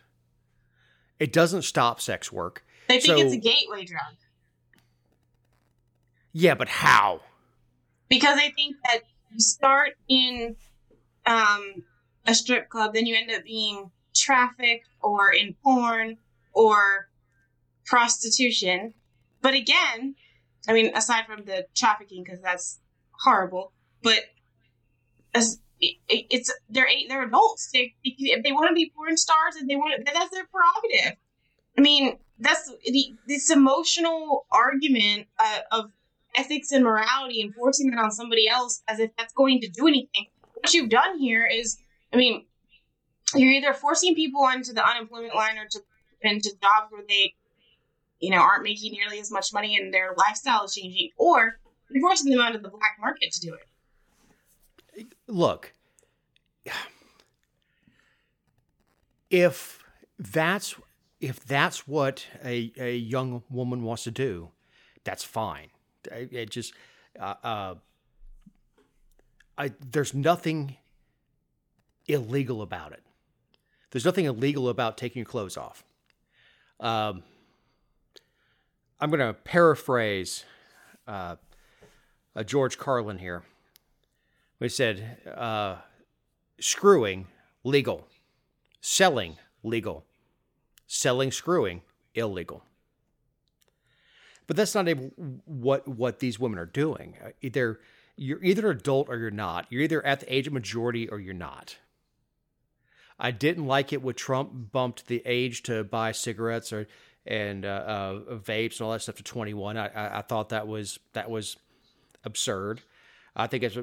[1.18, 2.62] It doesn't stop sex work.
[2.88, 4.14] They think So- it's a gateway drug
[6.32, 7.20] Yeah, but how?
[8.08, 9.00] because I think that
[9.32, 10.56] you start in
[11.26, 11.84] um,
[12.26, 16.16] a strip club, then you end up being trafficked or in porn
[16.52, 17.08] or
[17.86, 18.94] prostitution.
[19.42, 20.14] But again,
[20.68, 22.80] I mean, aside from the trafficking, because that's
[23.24, 24.20] horrible, but
[25.34, 27.70] as it, it- it's they're they're adults.
[27.72, 31.18] They, if they want to be porn stars, and they want to, that's their prerogative.
[31.78, 35.92] I mean, that's the, this emotional argument uh, of
[36.36, 39.88] ethics and morality and forcing that on somebody else as if that's going to do
[39.88, 40.26] anything.
[40.54, 41.78] What you've done here is,
[42.12, 42.44] I mean,
[43.34, 45.80] you're either forcing people onto the unemployment line or to
[46.22, 47.34] into jobs where they,
[48.20, 51.58] you know, aren't making nearly as much money and their lifestyle is changing, or
[51.90, 55.14] you're forcing them onto the black market to do it.
[55.26, 55.72] Look,
[59.30, 59.82] if
[60.18, 60.74] that's
[61.20, 64.50] if that's what a, a young woman wants to do,
[65.04, 65.68] that's fine.
[66.10, 66.74] It, just
[67.18, 67.74] uh, uh,
[69.58, 70.76] I there's nothing
[72.06, 73.02] illegal about it.
[73.90, 75.84] There's nothing illegal about taking your clothes off.
[76.78, 77.22] Um,
[79.00, 80.44] I'm going to paraphrase
[81.08, 81.36] uh,
[82.36, 83.42] uh, George Carlin here.
[84.60, 85.76] We said, uh,
[86.60, 87.26] screwing,
[87.64, 88.06] legal.
[88.80, 90.04] Selling, legal.
[90.86, 91.82] Selling, screwing,
[92.14, 92.62] illegal.
[94.50, 95.12] But that's not even
[95.44, 97.14] what what these women are doing.
[97.40, 97.78] Either
[98.16, 99.68] you're either adult or you're not.
[99.70, 101.76] You're either at the age of majority or you're not.
[103.16, 106.88] I didn't like it when Trump bumped the age to buy cigarettes or
[107.24, 109.76] and uh, uh, vapes and all that stuff to 21.
[109.76, 111.56] I, I, I thought that was that was
[112.24, 112.82] absurd.
[113.36, 113.78] I think it's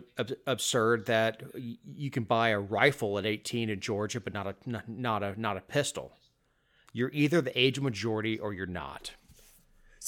[0.46, 4.56] absurd that you can buy a rifle at 18 in Georgia, but not a
[4.86, 6.12] not a not a pistol.
[6.92, 9.14] You're either the age of majority or you're not.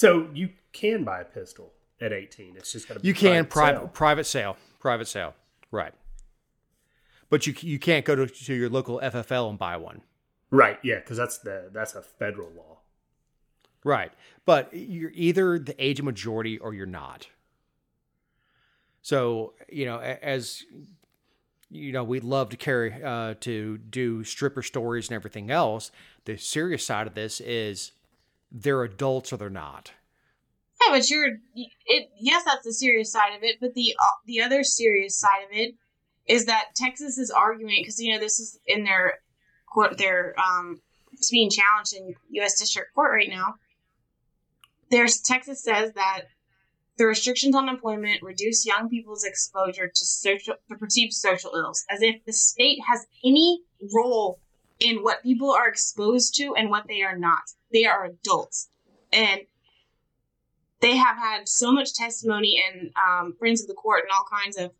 [0.00, 2.56] So you can buy a pistol at 18.
[2.56, 3.88] It's just going to be you can private sale.
[3.88, 5.34] private sale private sale
[5.70, 5.92] right.
[7.28, 10.00] But you you can't go to, to your local FFL and buy one.
[10.50, 10.78] Right.
[10.82, 12.78] Yeah, because that's the that's a federal law.
[13.84, 14.10] Right.
[14.46, 17.28] But you're either the age of majority or you're not.
[19.02, 20.64] So, you know, as
[21.70, 25.92] you know, we love to carry uh, to do stripper stories and everything else.
[26.24, 27.92] The serious side of this is
[28.50, 29.92] they're adults or they're not.
[30.82, 32.10] Yeah, but you're it.
[32.18, 33.56] Yes, that's the serious side of it.
[33.60, 35.74] But the uh, the other serious side of it
[36.26, 39.18] is that Texas is arguing because you know this is in their
[39.72, 39.98] court.
[39.98, 40.80] Their um,
[41.12, 42.58] it's being challenged in U.S.
[42.58, 43.54] District Court right now.
[44.90, 46.22] There's Texas says that
[46.96, 52.00] the restrictions on employment reduce young people's exposure to social to perceived social ills, as
[52.02, 53.60] if the state has any
[53.94, 54.40] role
[54.80, 57.42] in what people are exposed to and what they are not.
[57.72, 58.68] They are adults,
[59.12, 59.42] and
[60.80, 64.56] they have had so much testimony and um, friends of the court and all kinds
[64.56, 64.72] of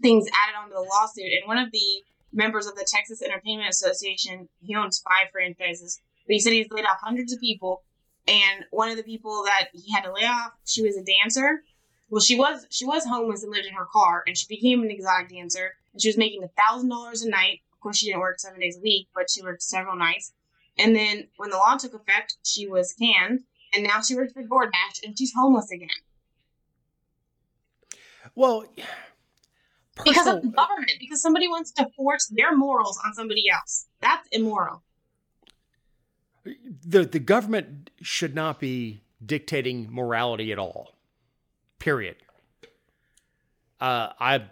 [0.00, 1.24] things added onto the lawsuit.
[1.24, 2.02] And one of the
[2.32, 6.84] members of the Texas Entertainment Association, he owns five franchises, but he said he's laid
[6.84, 7.82] off hundreds of people
[8.30, 11.62] and one of the people that he had to lay off, she was a dancer.
[12.10, 14.90] Well, she was she was homeless and lived in her car, and she became an
[14.90, 15.72] exotic dancer.
[15.92, 17.60] And she was making a thousand dollars a night.
[17.80, 20.32] Of course, she didn't work seven days a week, but she worked several nights.
[20.78, 23.40] And then when the law took effect, she was canned,
[23.74, 25.88] and now she works for DoorDash, and she's homeless again.
[28.34, 28.64] Well,
[29.96, 30.04] personal...
[30.04, 33.86] because of the government, because somebody wants to force their morals on somebody else.
[34.00, 34.82] That's immoral
[36.44, 40.94] the the government should not be dictating morality at all.
[41.78, 42.16] Period.
[43.80, 44.44] Uh, I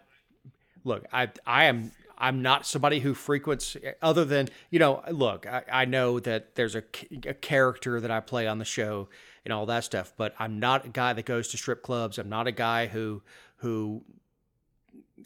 [0.84, 1.06] look.
[1.12, 5.02] I I am I'm not somebody who frequents other than you know.
[5.10, 6.82] Look, I, I know that there's a,
[7.24, 9.08] a character that I play on the show
[9.44, 12.18] and all that stuff, but I'm not a guy that goes to strip clubs.
[12.18, 13.22] I'm not a guy who
[13.58, 14.02] who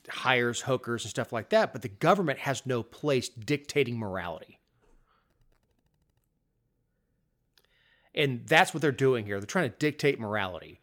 [0.08, 1.72] hires hookers and stuff like that.
[1.72, 4.58] But the government has no place dictating morality.
[8.14, 9.40] And that's what they're doing here.
[9.40, 10.80] They're trying to dictate morality.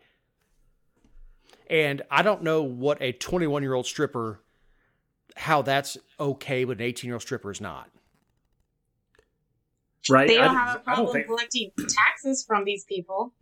[1.70, 4.42] And I don't know what a 21 year old stripper,
[5.40, 7.90] how that's okay, but an 18 year old stripper is not.
[10.10, 10.28] Right.
[10.28, 11.28] They don't I, have a problem think...
[11.28, 13.34] collecting taxes from these people.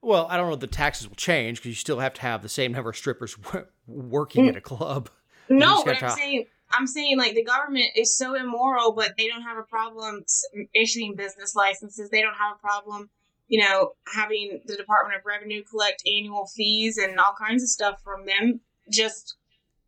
[0.00, 2.42] Well, I don't know if the taxes will change because you still have to have
[2.42, 3.36] the same number of strippers
[3.86, 4.48] working mm.
[4.48, 5.10] at a club.
[5.48, 6.16] No, but I'm to...
[6.16, 10.24] saying I'm saying like the government is so immoral, but they don't have a problem
[10.72, 12.08] issuing business licenses.
[12.08, 13.10] They don't have a problem,
[13.48, 18.00] you know, having the Department of Revenue collect annual fees and all kinds of stuff
[18.02, 19.36] from them just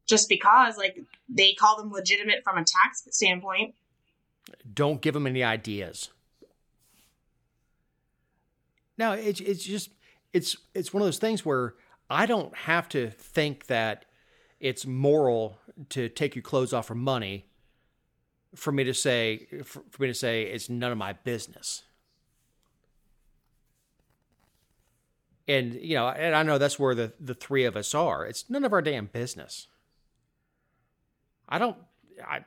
[0.07, 0.99] just because like
[1.29, 3.75] they call them legitimate from a tax standpoint.
[4.73, 6.11] Don't give them any ideas.
[8.99, 9.91] No, it's it's just
[10.33, 11.75] it's it's one of those things where
[12.11, 14.05] I don't have to think that
[14.61, 15.59] it's moral
[15.91, 17.47] to take your clothes off for money
[18.55, 21.83] for me to say for, for me to say it's none of my business
[25.47, 28.25] and you know and i know that's where the the three of us are.
[28.27, 29.69] It's none of our damn business.
[31.49, 31.77] I don't
[32.27, 32.45] i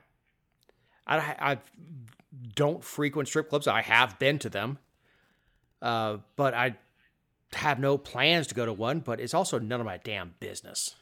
[1.06, 1.16] i,
[1.52, 1.58] I
[2.54, 3.66] don't frequent strip clubs.
[3.66, 4.78] I have been to them.
[5.80, 6.76] Uh, but i
[7.54, 10.96] have no plans to go to one but it's also none of my damn business.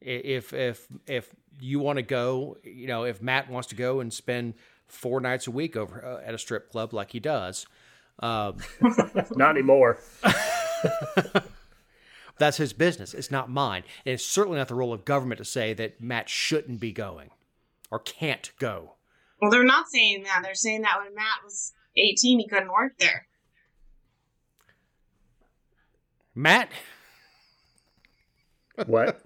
[0.00, 4.12] If if if you want to go, you know, if Matt wants to go and
[4.12, 4.54] spend
[4.86, 7.66] four nights a week over uh, at a strip club like he does,
[8.20, 8.56] um,
[9.36, 9.98] not anymore.
[12.38, 13.14] That's his business.
[13.14, 13.84] It's not mine.
[14.04, 17.30] And it's certainly not the role of government to say that Matt shouldn't be going
[17.90, 18.94] or can't go.
[19.40, 20.40] Well, they're not saying that.
[20.42, 23.26] They're saying that when Matt was 18, he couldn't work there.
[26.34, 26.68] Matt,
[28.86, 29.22] What?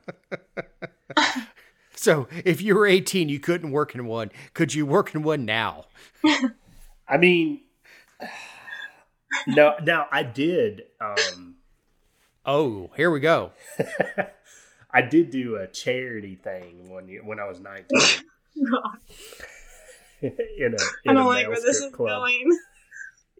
[1.95, 4.31] so if you were 18, you couldn't work in one.
[4.53, 5.87] Could you work in one now?
[7.09, 7.63] I mean,
[9.47, 9.75] no.
[9.83, 10.83] Now I did.
[11.01, 11.55] Um,
[12.47, 13.53] Oh, here we go.
[14.91, 18.01] I did do a charity thing when you, when I was nineteen
[20.23, 20.31] in a
[20.65, 20.77] in
[21.09, 22.59] I don't a like where this is club going.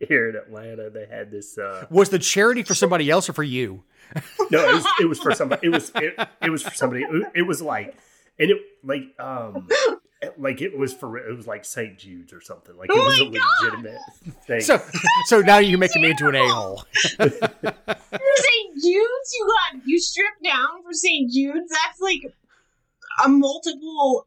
[0.07, 0.91] here in Atlanta.
[0.91, 1.57] They had this.
[1.57, 3.83] Uh, Was the charity for somebody else or for you?
[4.51, 5.67] no, it was, it was for somebody.
[5.67, 7.03] It was it, it was for somebody.
[7.03, 7.97] It, it was like,
[8.39, 9.69] and it like um.
[10.37, 11.97] Like it was for it was like St.
[11.99, 12.77] Jude's or something.
[12.77, 13.45] Like it Oh was a my God!
[13.85, 14.01] legitimate
[14.47, 14.61] thing.
[14.63, 14.81] So,
[15.27, 16.83] so now you're making me into an a hole.
[17.03, 17.33] St.
[18.75, 21.31] Jude's, you got you stripped down for St.
[21.31, 21.71] Jude's.
[21.71, 22.23] That's like
[23.25, 24.27] a multiple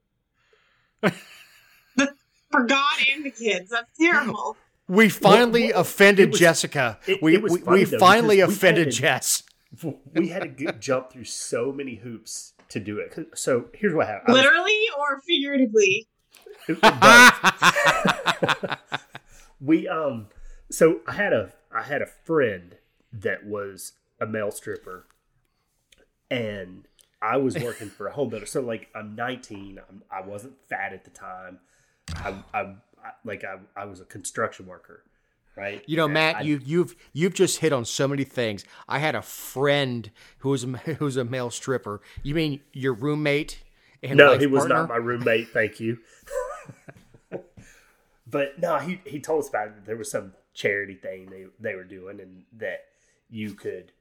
[1.02, 3.70] for God and the kids.
[3.72, 4.56] That's terrible.
[4.88, 7.00] We finally well, offended it was- Jessica.
[7.08, 9.44] it- we it was we, funny, we though, finally because we offended had- Jess.
[10.14, 13.18] we had to jump through so many hoops to do it.
[13.36, 14.30] So here's what happened.
[14.30, 16.08] I was- Literally or figuratively.
[19.60, 20.28] we um
[20.70, 22.76] so I had a I had a friend
[23.14, 25.06] that was a male stripper
[26.30, 26.88] and
[27.22, 28.46] I was working for a home builder.
[28.46, 31.60] So like I'm 19, I'm, I wasn't fat at the time.
[32.16, 32.76] I, I, I
[33.24, 35.04] like I, I was a construction worker,
[35.56, 35.84] right?
[35.86, 38.66] You know, Matt, I- you you've you've just hit on so many things.
[38.88, 42.02] I had a friend who was a, who was a male stripper.
[42.24, 43.64] You mean your roommate?
[44.04, 44.76] No, he was partner?
[44.76, 45.50] not my roommate.
[45.50, 46.00] Thank you.
[48.28, 49.86] but no, he he told us about it.
[49.86, 52.86] There was some charity thing they they were doing, and that
[53.30, 53.92] you could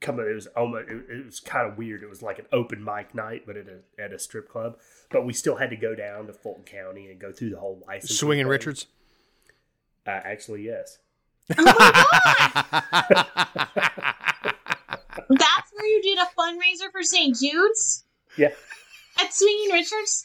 [0.00, 0.18] come.
[0.18, 2.02] It was almost it, it was kind of weird.
[2.02, 4.78] It was like an open mic night, but at a at a strip club.
[5.10, 7.82] But we still had to go down to Fulton County and go through the whole
[7.86, 8.18] license.
[8.18, 8.86] Swinging Richards.
[10.06, 10.98] Uh, actually, yes.
[11.58, 11.72] Oh my
[13.14, 13.26] god!
[15.28, 17.36] That's where you did a fundraiser for St.
[17.36, 18.04] Jude's
[18.36, 18.50] Yeah,
[19.20, 20.24] at Swinging Richards.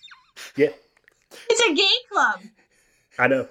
[0.56, 0.70] yeah.
[1.50, 2.42] It's a gay club.
[3.20, 3.48] I know.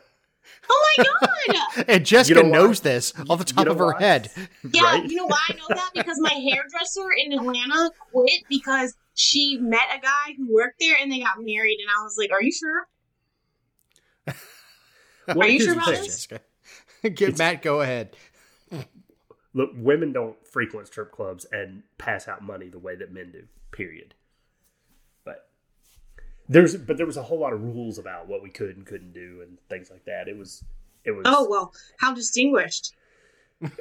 [0.71, 1.85] Oh my god!
[1.89, 2.57] and Jessica You know why?
[2.59, 4.01] knows this off the top know of her why?
[4.01, 4.31] head.
[4.73, 5.05] Yeah, Right?
[5.09, 5.91] you know why I know that?
[5.95, 11.11] Because my hairdresser in Atlanta quit because she met a guy who worked there and
[11.11, 11.79] they got married.
[11.81, 12.87] And I was like, Are you sure?
[15.29, 16.07] Well, Are you sure about this?
[16.27, 16.41] Jessica,
[17.15, 18.17] give Matt go ahead.
[19.55, 23.45] Look, women don't frequent strip clubs and pass out money the way that men do.
[23.73, 24.15] Period.
[25.25, 25.49] But
[26.49, 29.13] there's but there was a whole lot of rules about what we could and couldn't
[29.13, 30.29] do and things like that.
[30.29, 30.63] It was
[31.05, 32.95] it was Oh, well, how distinguished.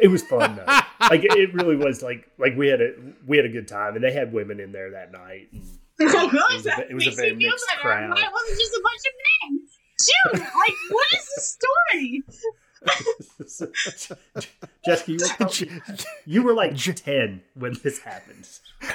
[0.02, 0.66] it was fun though.
[1.02, 2.94] like it, it really was like like we had a
[3.28, 5.50] we had a good time and they had women in there that night.
[5.52, 5.64] And
[6.00, 8.10] Oh, it was a, it was a very mixed crowd.
[8.10, 9.14] But it wasn't just a bunch of
[9.52, 9.68] men.
[10.00, 12.24] Dude, like, what is the story?
[14.86, 15.70] Jessica, you were, probably,
[16.26, 18.48] you were like ten when this happened.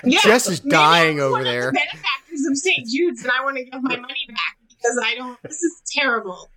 [0.04, 1.68] Yeah, Jess is maybe dying I'm over one there.
[1.68, 2.86] Of the benefactors of St.
[2.88, 5.36] Jude's, and I want to give my money back because I don't.
[5.42, 6.48] This is terrible.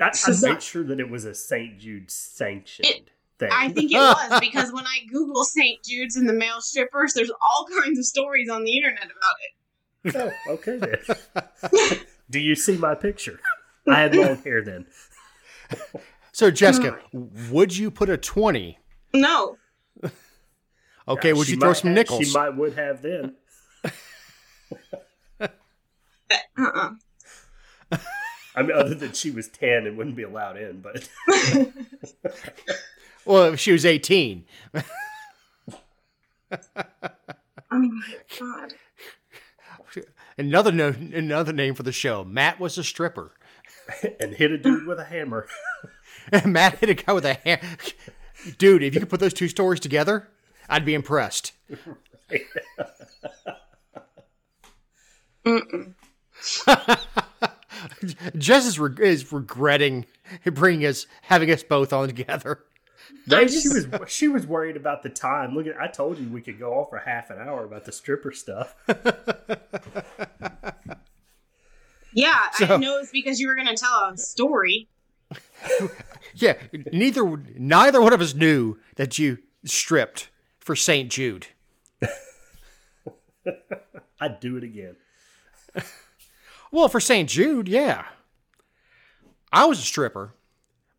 [0.00, 1.78] I, I So- made sure that it was a St.
[1.78, 3.08] Jude sanctioned It-
[3.38, 3.50] thing.
[3.52, 5.82] I think it was because when I Google St.
[5.84, 9.52] Jude's and the male strippers, there's all kinds of stories on the internet about it.
[10.48, 10.98] Oh, okay then.
[12.32, 13.38] Do you see my picture?
[13.86, 14.86] I had long hair then.
[16.32, 18.78] So Jessica, would you put a twenty?
[19.14, 19.58] No,
[21.06, 22.26] Okay, would you throw some have- nickels?
[22.28, 23.34] She might would have then.
[26.58, 26.90] uh-uh.
[28.54, 31.08] I mean, other than she was ten and wouldn't be allowed in, but
[33.26, 34.44] Well, if she was eighteen.
[37.74, 38.74] Oh my god.
[40.38, 42.24] Another no, another name for the show.
[42.24, 43.32] Matt was a stripper.
[44.20, 45.46] and hit a dude with a hammer.
[46.44, 47.62] Matt hit a guy with a hammer.
[48.58, 50.28] Dude, if you could put those two stories together,
[50.68, 51.52] I'd be impressed.
[58.36, 60.06] Jess is, re- is regretting
[60.44, 62.64] bringing us, having us both on together.
[63.26, 65.54] No, I she was she was worried about the time.
[65.54, 67.92] Look at I told you we could go on for half an hour about the
[67.92, 68.74] stripper stuff.
[72.14, 74.88] Yeah, So- I know it's because you were going to tell a story.
[76.34, 76.54] Yeah,
[76.92, 81.10] neither, neither one of us knew that you stripped for St.
[81.10, 81.48] Jude.
[84.20, 84.96] I'd do it again.
[86.70, 87.28] Well, for St.
[87.28, 88.06] Jude, yeah.
[89.52, 90.32] I was a stripper,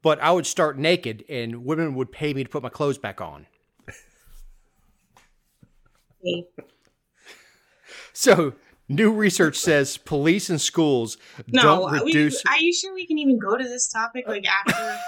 [0.04, 3.22] but I would start naked and women would pay me to put my clothes back
[3.22, 3.48] on.
[8.12, 8.54] So,
[8.88, 13.18] new research says police and schools No, don't we, reduce are you sure we can
[13.18, 15.00] even go to this topic like after?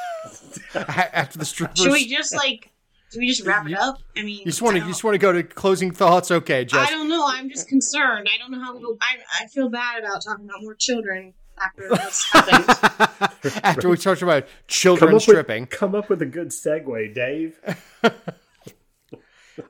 [1.14, 1.80] after the strippers.
[1.80, 2.72] Should we just like?
[3.12, 4.00] Do we just wrap it up?
[4.18, 6.32] I mean, you just want to you just want to go to closing thoughts?
[6.32, 6.90] Okay, Jess.
[6.90, 7.26] I don't know.
[7.28, 8.28] I'm just concerned.
[8.34, 8.98] I don't know how to go.
[9.00, 13.62] I, I feel bad about talking about more children after this happened.
[13.64, 17.60] After we talked about children up, stripping, with, come up with a good segue, Dave.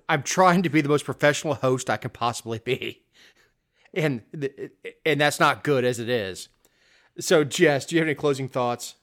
[0.09, 3.03] I'm trying to be the most professional host I can possibly be,
[3.93, 4.21] and
[5.05, 6.47] and that's not good as it is.
[7.19, 8.95] So, Jess, do you have any closing thoughts?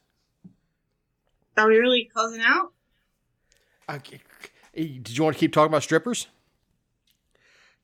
[1.57, 2.73] Are we really closing out?
[3.91, 4.21] Okay.
[4.75, 6.29] Did you want to keep talking about strippers?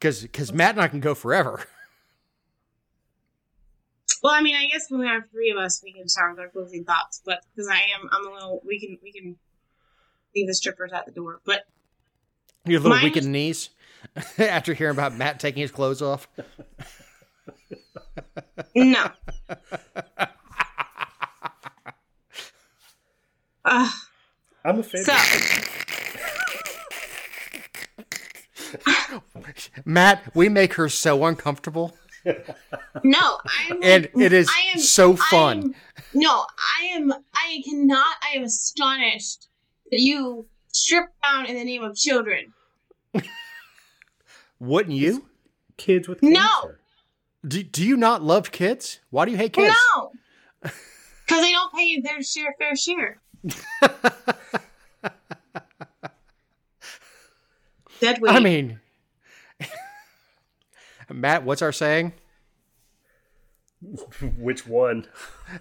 [0.01, 1.65] Because Matt and I can go forever.
[4.23, 6.41] Well, I mean, I guess when we have three of us, we can start with
[6.41, 7.21] our closing thoughts.
[7.25, 8.61] But because I am, I'm a little.
[8.67, 9.37] We can we can
[10.35, 11.41] leave the strippers at the door.
[11.45, 11.63] But
[12.65, 13.71] Your little Mine weakened was- knees
[14.39, 16.27] after hearing about Matt taking his clothes off.
[18.75, 19.11] no.
[23.65, 23.91] uh,
[24.65, 25.07] I'm offended.
[25.07, 25.15] so
[29.85, 31.97] Matt, we make her so uncomfortable,
[33.05, 33.39] no,
[33.71, 33.83] I'm.
[33.83, 35.59] and it is I am so I fun.
[35.59, 35.75] am-
[36.15, 36.45] no,
[36.81, 37.13] I am.
[37.35, 38.07] I cannot.
[38.23, 39.49] I am astonished
[39.91, 42.53] that you strip down in the name of children.
[44.61, 45.27] Wouldn't you?
[45.77, 46.73] Kids with No.
[47.47, 48.99] Do, do you not love kids?
[49.11, 49.75] Why do you hate kids?
[49.95, 50.11] No,
[50.61, 53.21] because they don't pay their share, fair share.
[58.01, 58.33] Dead weight.
[58.33, 58.81] I mean,
[61.11, 62.13] Matt, what's our saying?
[64.39, 65.07] Which one?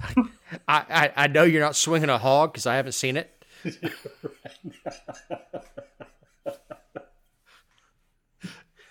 [0.68, 3.32] I, I, I know you're not swinging a hog because I haven't seen it.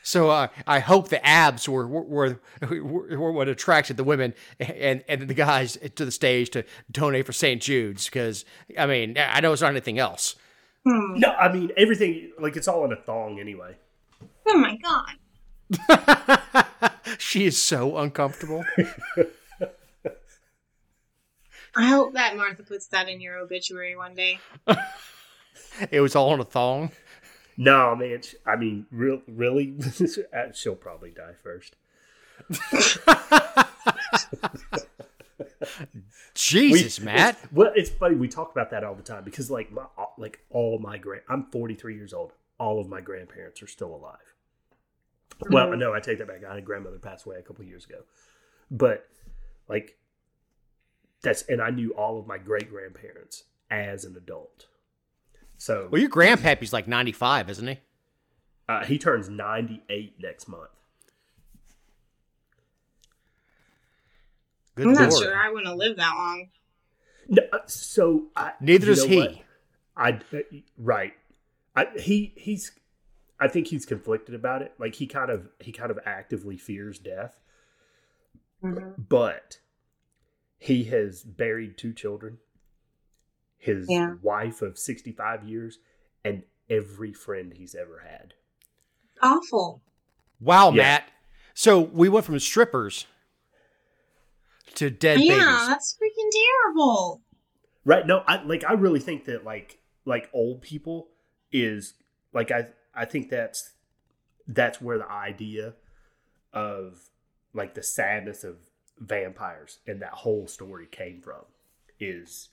[0.02, 5.02] so uh, I hope the abs were were, were were what attracted the women and
[5.08, 7.62] and the guys to the stage to donate for St.
[7.62, 8.44] Jude's because
[8.78, 10.36] I mean I know it's not anything else.
[10.84, 11.14] Hmm.
[11.18, 12.32] No, I mean everything.
[12.38, 13.76] Like it's all in a thong anyway.
[14.46, 15.12] Oh my god.
[17.18, 18.64] she is so uncomfortable.
[21.74, 24.38] I hope that Martha puts that in your obituary one day.
[25.90, 26.90] it was all in a thong.
[27.58, 28.22] No, man.
[28.22, 29.76] sh- I mean, real, really,
[30.34, 31.76] Uh, she'll probably die first.
[36.34, 37.38] Jesus, We- Matt.
[37.42, 38.14] It's, well, it's funny.
[38.16, 39.84] We talk about that all the time because, like, my,
[40.18, 41.22] like all my grand.
[41.28, 42.32] I'm 43 years old.
[42.58, 44.16] All of my grandparents are still alive.
[45.50, 45.78] Well, Mhm.
[45.78, 46.44] no, I take that back.
[46.44, 48.02] I had grandmother pass away a couple years ago,
[48.70, 49.08] but
[49.68, 49.98] like
[51.22, 54.66] that's and I knew all of my great grandparents as an adult.
[55.58, 57.78] So Well, your grandpappy's like 95, isn't he?
[58.68, 60.70] uh, he turns 98 next month.
[64.74, 66.48] Good I'm not sure I want to live that long.
[67.28, 69.16] No, uh, so I, Neither does he.
[69.18, 69.34] what?
[69.96, 70.38] I uh,
[70.78, 71.14] right.
[71.74, 72.72] I he he's.
[73.38, 74.72] I think he's conflicted about it.
[74.78, 77.38] Like he kind of he kind of actively fears death,
[78.62, 78.90] mm-hmm.
[78.96, 79.58] but
[80.58, 82.38] he has buried two children,
[83.58, 84.14] his Yeah.
[84.22, 85.78] wife of sixty five years,
[86.24, 88.34] and every friend he's ever had.
[89.22, 89.82] Awful.
[90.40, 90.82] Wow, Yeah.
[90.82, 91.08] Matt.
[91.54, 93.06] So we went from strippers
[94.74, 95.68] to dead yeah, babies.
[95.68, 96.30] that's freaking
[96.64, 97.22] terrible.
[97.84, 98.06] Right?
[98.06, 101.08] No, I like I really think that like like old people
[101.52, 101.94] is
[102.34, 103.70] like I I think that's
[104.48, 105.74] that's where the idea
[106.52, 107.00] of
[107.52, 108.56] like the sadness of
[108.98, 111.42] vampires and that whole story came from
[112.00, 112.48] is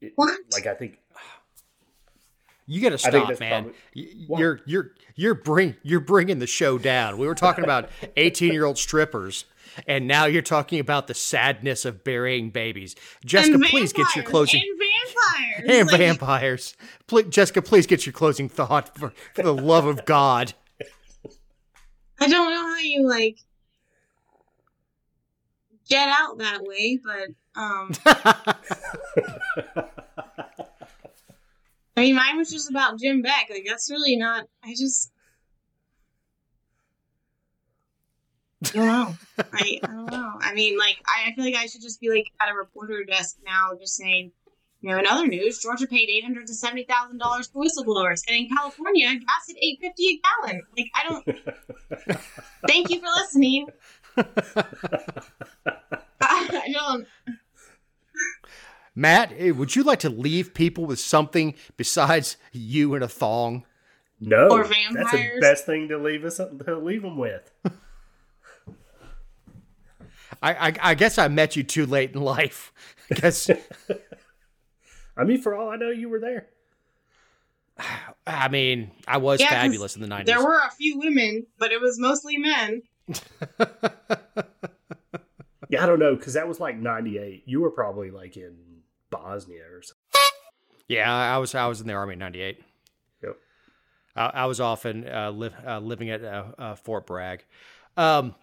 [0.00, 0.38] it- What?
[0.52, 0.98] like I think
[2.66, 3.64] You got to stop, man.
[3.64, 3.74] probably-
[4.28, 7.18] Y- You're you're you're bring you're bringing the show down.
[7.18, 9.44] We were talking about 18 year old strippers,
[9.88, 12.94] and now you're talking about the sadness of burying babies.
[13.24, 14.62] Jessica, please get your vampires, closing.
[15.56, 15.80] And vampires.
[15.80, 16.76] And Like, vampires.
[17.06, 20.54] Pl- Jessica, please get your closing thought for, for the love of God.
[22.20, 23.38] I don't know how you like
[25.88, 27.28] get out that way, but
[27.60, 27.92] um
[31.96, 33.48] I mean mine was just about Jim Beck.
[33.50, 35.10] Like that's really not I just
[38.62, 39.14] I don't know.
[39.54, 40.32] I, I don't know.
[40.42, 43.04] I mean, like, I, I feel like I should just be like at a reporter
[43.04, 44.32] desk now, just saying,
[44.80, 48.22] you know, in other news, Georgia paid eight hundred to seventy thousand dollars for whistleblowers,
[48.28, 50.62] and in California, gas at eight fifty a gallon.
[50.76, 51.24] Like, I don't.
[52.66, 53.66] Thank you for listening.
[56.20, 57.06] I don't.
[58.94, 63.64] Matt, would you like to leave people with something besides you and a thong?
[64.20, 64.94] No, Or vampires.
[64.94, 67.50] That's the best thing to leave us to leave them with.
[70.42, 72.72] I, I, I guess I met you too late in life.
[73.10, 73.50] I guess
[75.20, 76.46] I mean, for all I know, you were there.
[78.26, 80.34] I mean I was Yeah, 'cause fabulous in the nineties.
[80.34, 82.82] There were a few women, but it was mostly men.
[85.68, 87.44] Yeah, I don't know because that was like '98.
[87.46, 88.56] You were probably like in
[89.10, 90.20] Bosnia or something.
[90.88, 92.60] Yeah, I was I was in the army in '98.
[93.22, 93.36] Yep.
[94.16, 97.44] I, I was often uh, live, uh, living at uh, uh, Fort Bragg.
[97.96, 98.34] Um,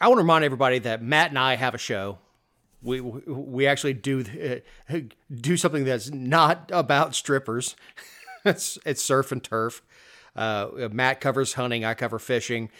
[0.00, 2.18] I want to remind everybody that Matt and I have a show.
[2.84, 4.62] We we actually do
[4.92, 4.98] uh,
[5.34, 7.76] do something that's not about strippers.
[8.44, 9.82] it's it's surf and turf.
[10.36, 11.84] Uh, Matt covers hunting.
[11.84, 12.70] I cover fishing.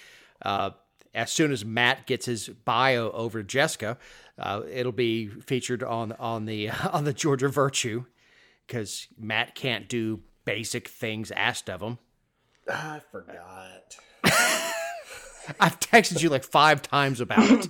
[0.43, 0.71] Uh,
[1.15, 3.97] as soon as Matt gets his bio over to Jessica,
[4.39, 8.05] uh, it'll be featured on on the on the Georgia Virtue
[8.67, 11.99] because Matt can't do basic things asked of him.
[12.69, 13.97] I forgot.
[15.61, 17.69] I've texted you like five times about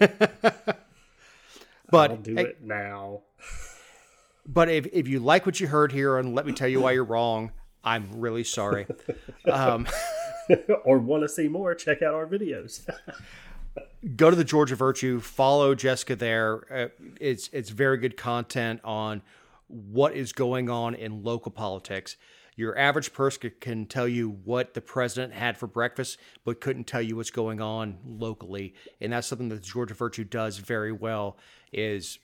[0.00, 0.76] it.
[1.92, 3.22] But I'll do it now.
[4.46, 6.92] but if, if you like what you heard here and let me tell you why
[6.92, 7.52] you're wrong,
[7.84, 8.86] I'm really sorry.
[9.50, 9.88] Um,
[10.84, 11.74] or want to see more?
[11.74, 12.88] Check out our videos.
[14.14, 16.72] go to the Georgia Virtue, follow Jessica there.
[16.72, 19.20] Uh, it's it's very good content on
[19.66, 22.16] what is going on in local politics.
[22.54, 27.02] Your average person can tell you what the president had for breakfast, but couldn't tell
[27.02, 31.36] you what's going on locally, and that's something that Georgia Virtue does very well.
[31.72, 32.18] Is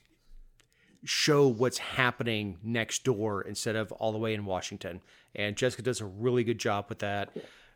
[1.05, 5.01] show what's happening next door instead of all the way in Washington.
[5.35, 7.31] And Jessica does a really good job with that.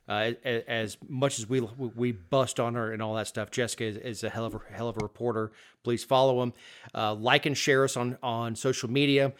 [0.08, 3.96] Uh, as much as we we bust on her and all that stuff, Jessica is,
[3.96, 5.52] is a hell of a hell of a reporter.
[5.84, 6.52] Please follow him,
[6.92, 9.32] uh, like and share us on on social media.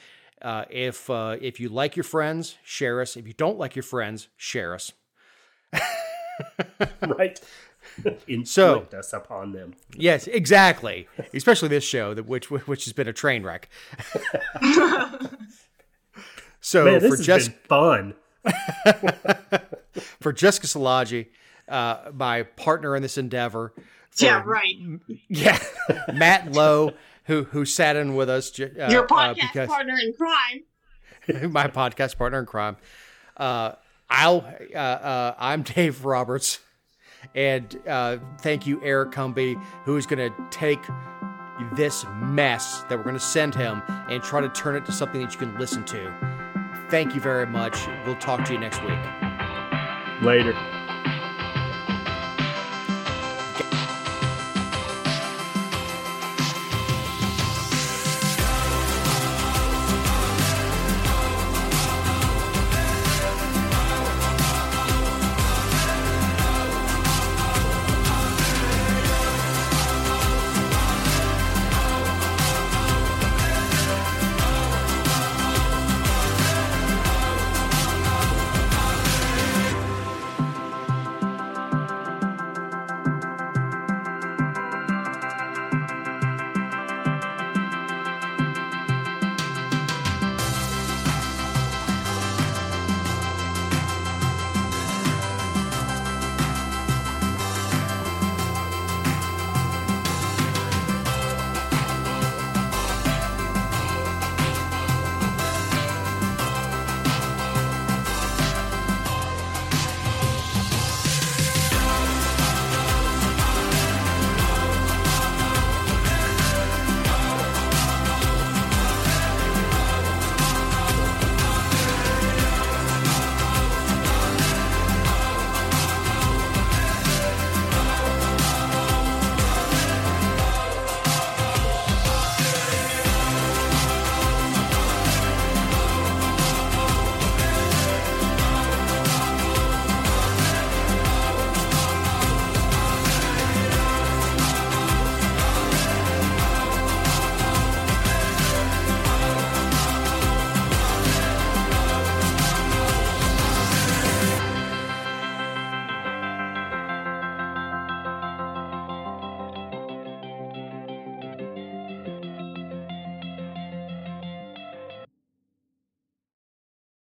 [0.43, 3.17] Uh, if uh, if you like your friends, share us.
[3.17, 4.93] If you don't like your friends, share us.
[7.07, 7.41] right?
[8.27, 9.75] Inflict So- us upon them.
[9.97, 11.07] Yes, exactly.
[11.35, 13.69] Especially this show, that which which has been a train wreck.
[16.61, 18.15] so Man, this for has just been fun.
[20.21, 21.29] for Jessica Szilagyi,
[21.69, 23.73] uh, my partner in this endeavor.
[24.11, 24.75] for- yeah, right.
[25.29, 25.59] Yeah,
[26.13, 26.93] Matt Lowe,
[27.25, 28.59] who who sat in with us.
[28.59, 31.51] Uh, Your uh, podcast because- partner in crime.
[31.53, 32.77] my podcast partner in crime.
[33.37, 33.73] Uh,
[34.11, 34.45] I'll.
[34.75, 36.59] Uh, uh, I'm Dave Roberts,
[37.35, 40.81] and uh, thank you, Eric Cumby, who is going to take
[41.77, 45.23] this mess that we're going to send him and try to turn it to something
[45.23, 46.13] that you can listen to.
[46.91, 47.79] Thank you very much.
[48.05, 48.99] We'll talk to you next week.
[50.23, 50.55] Later.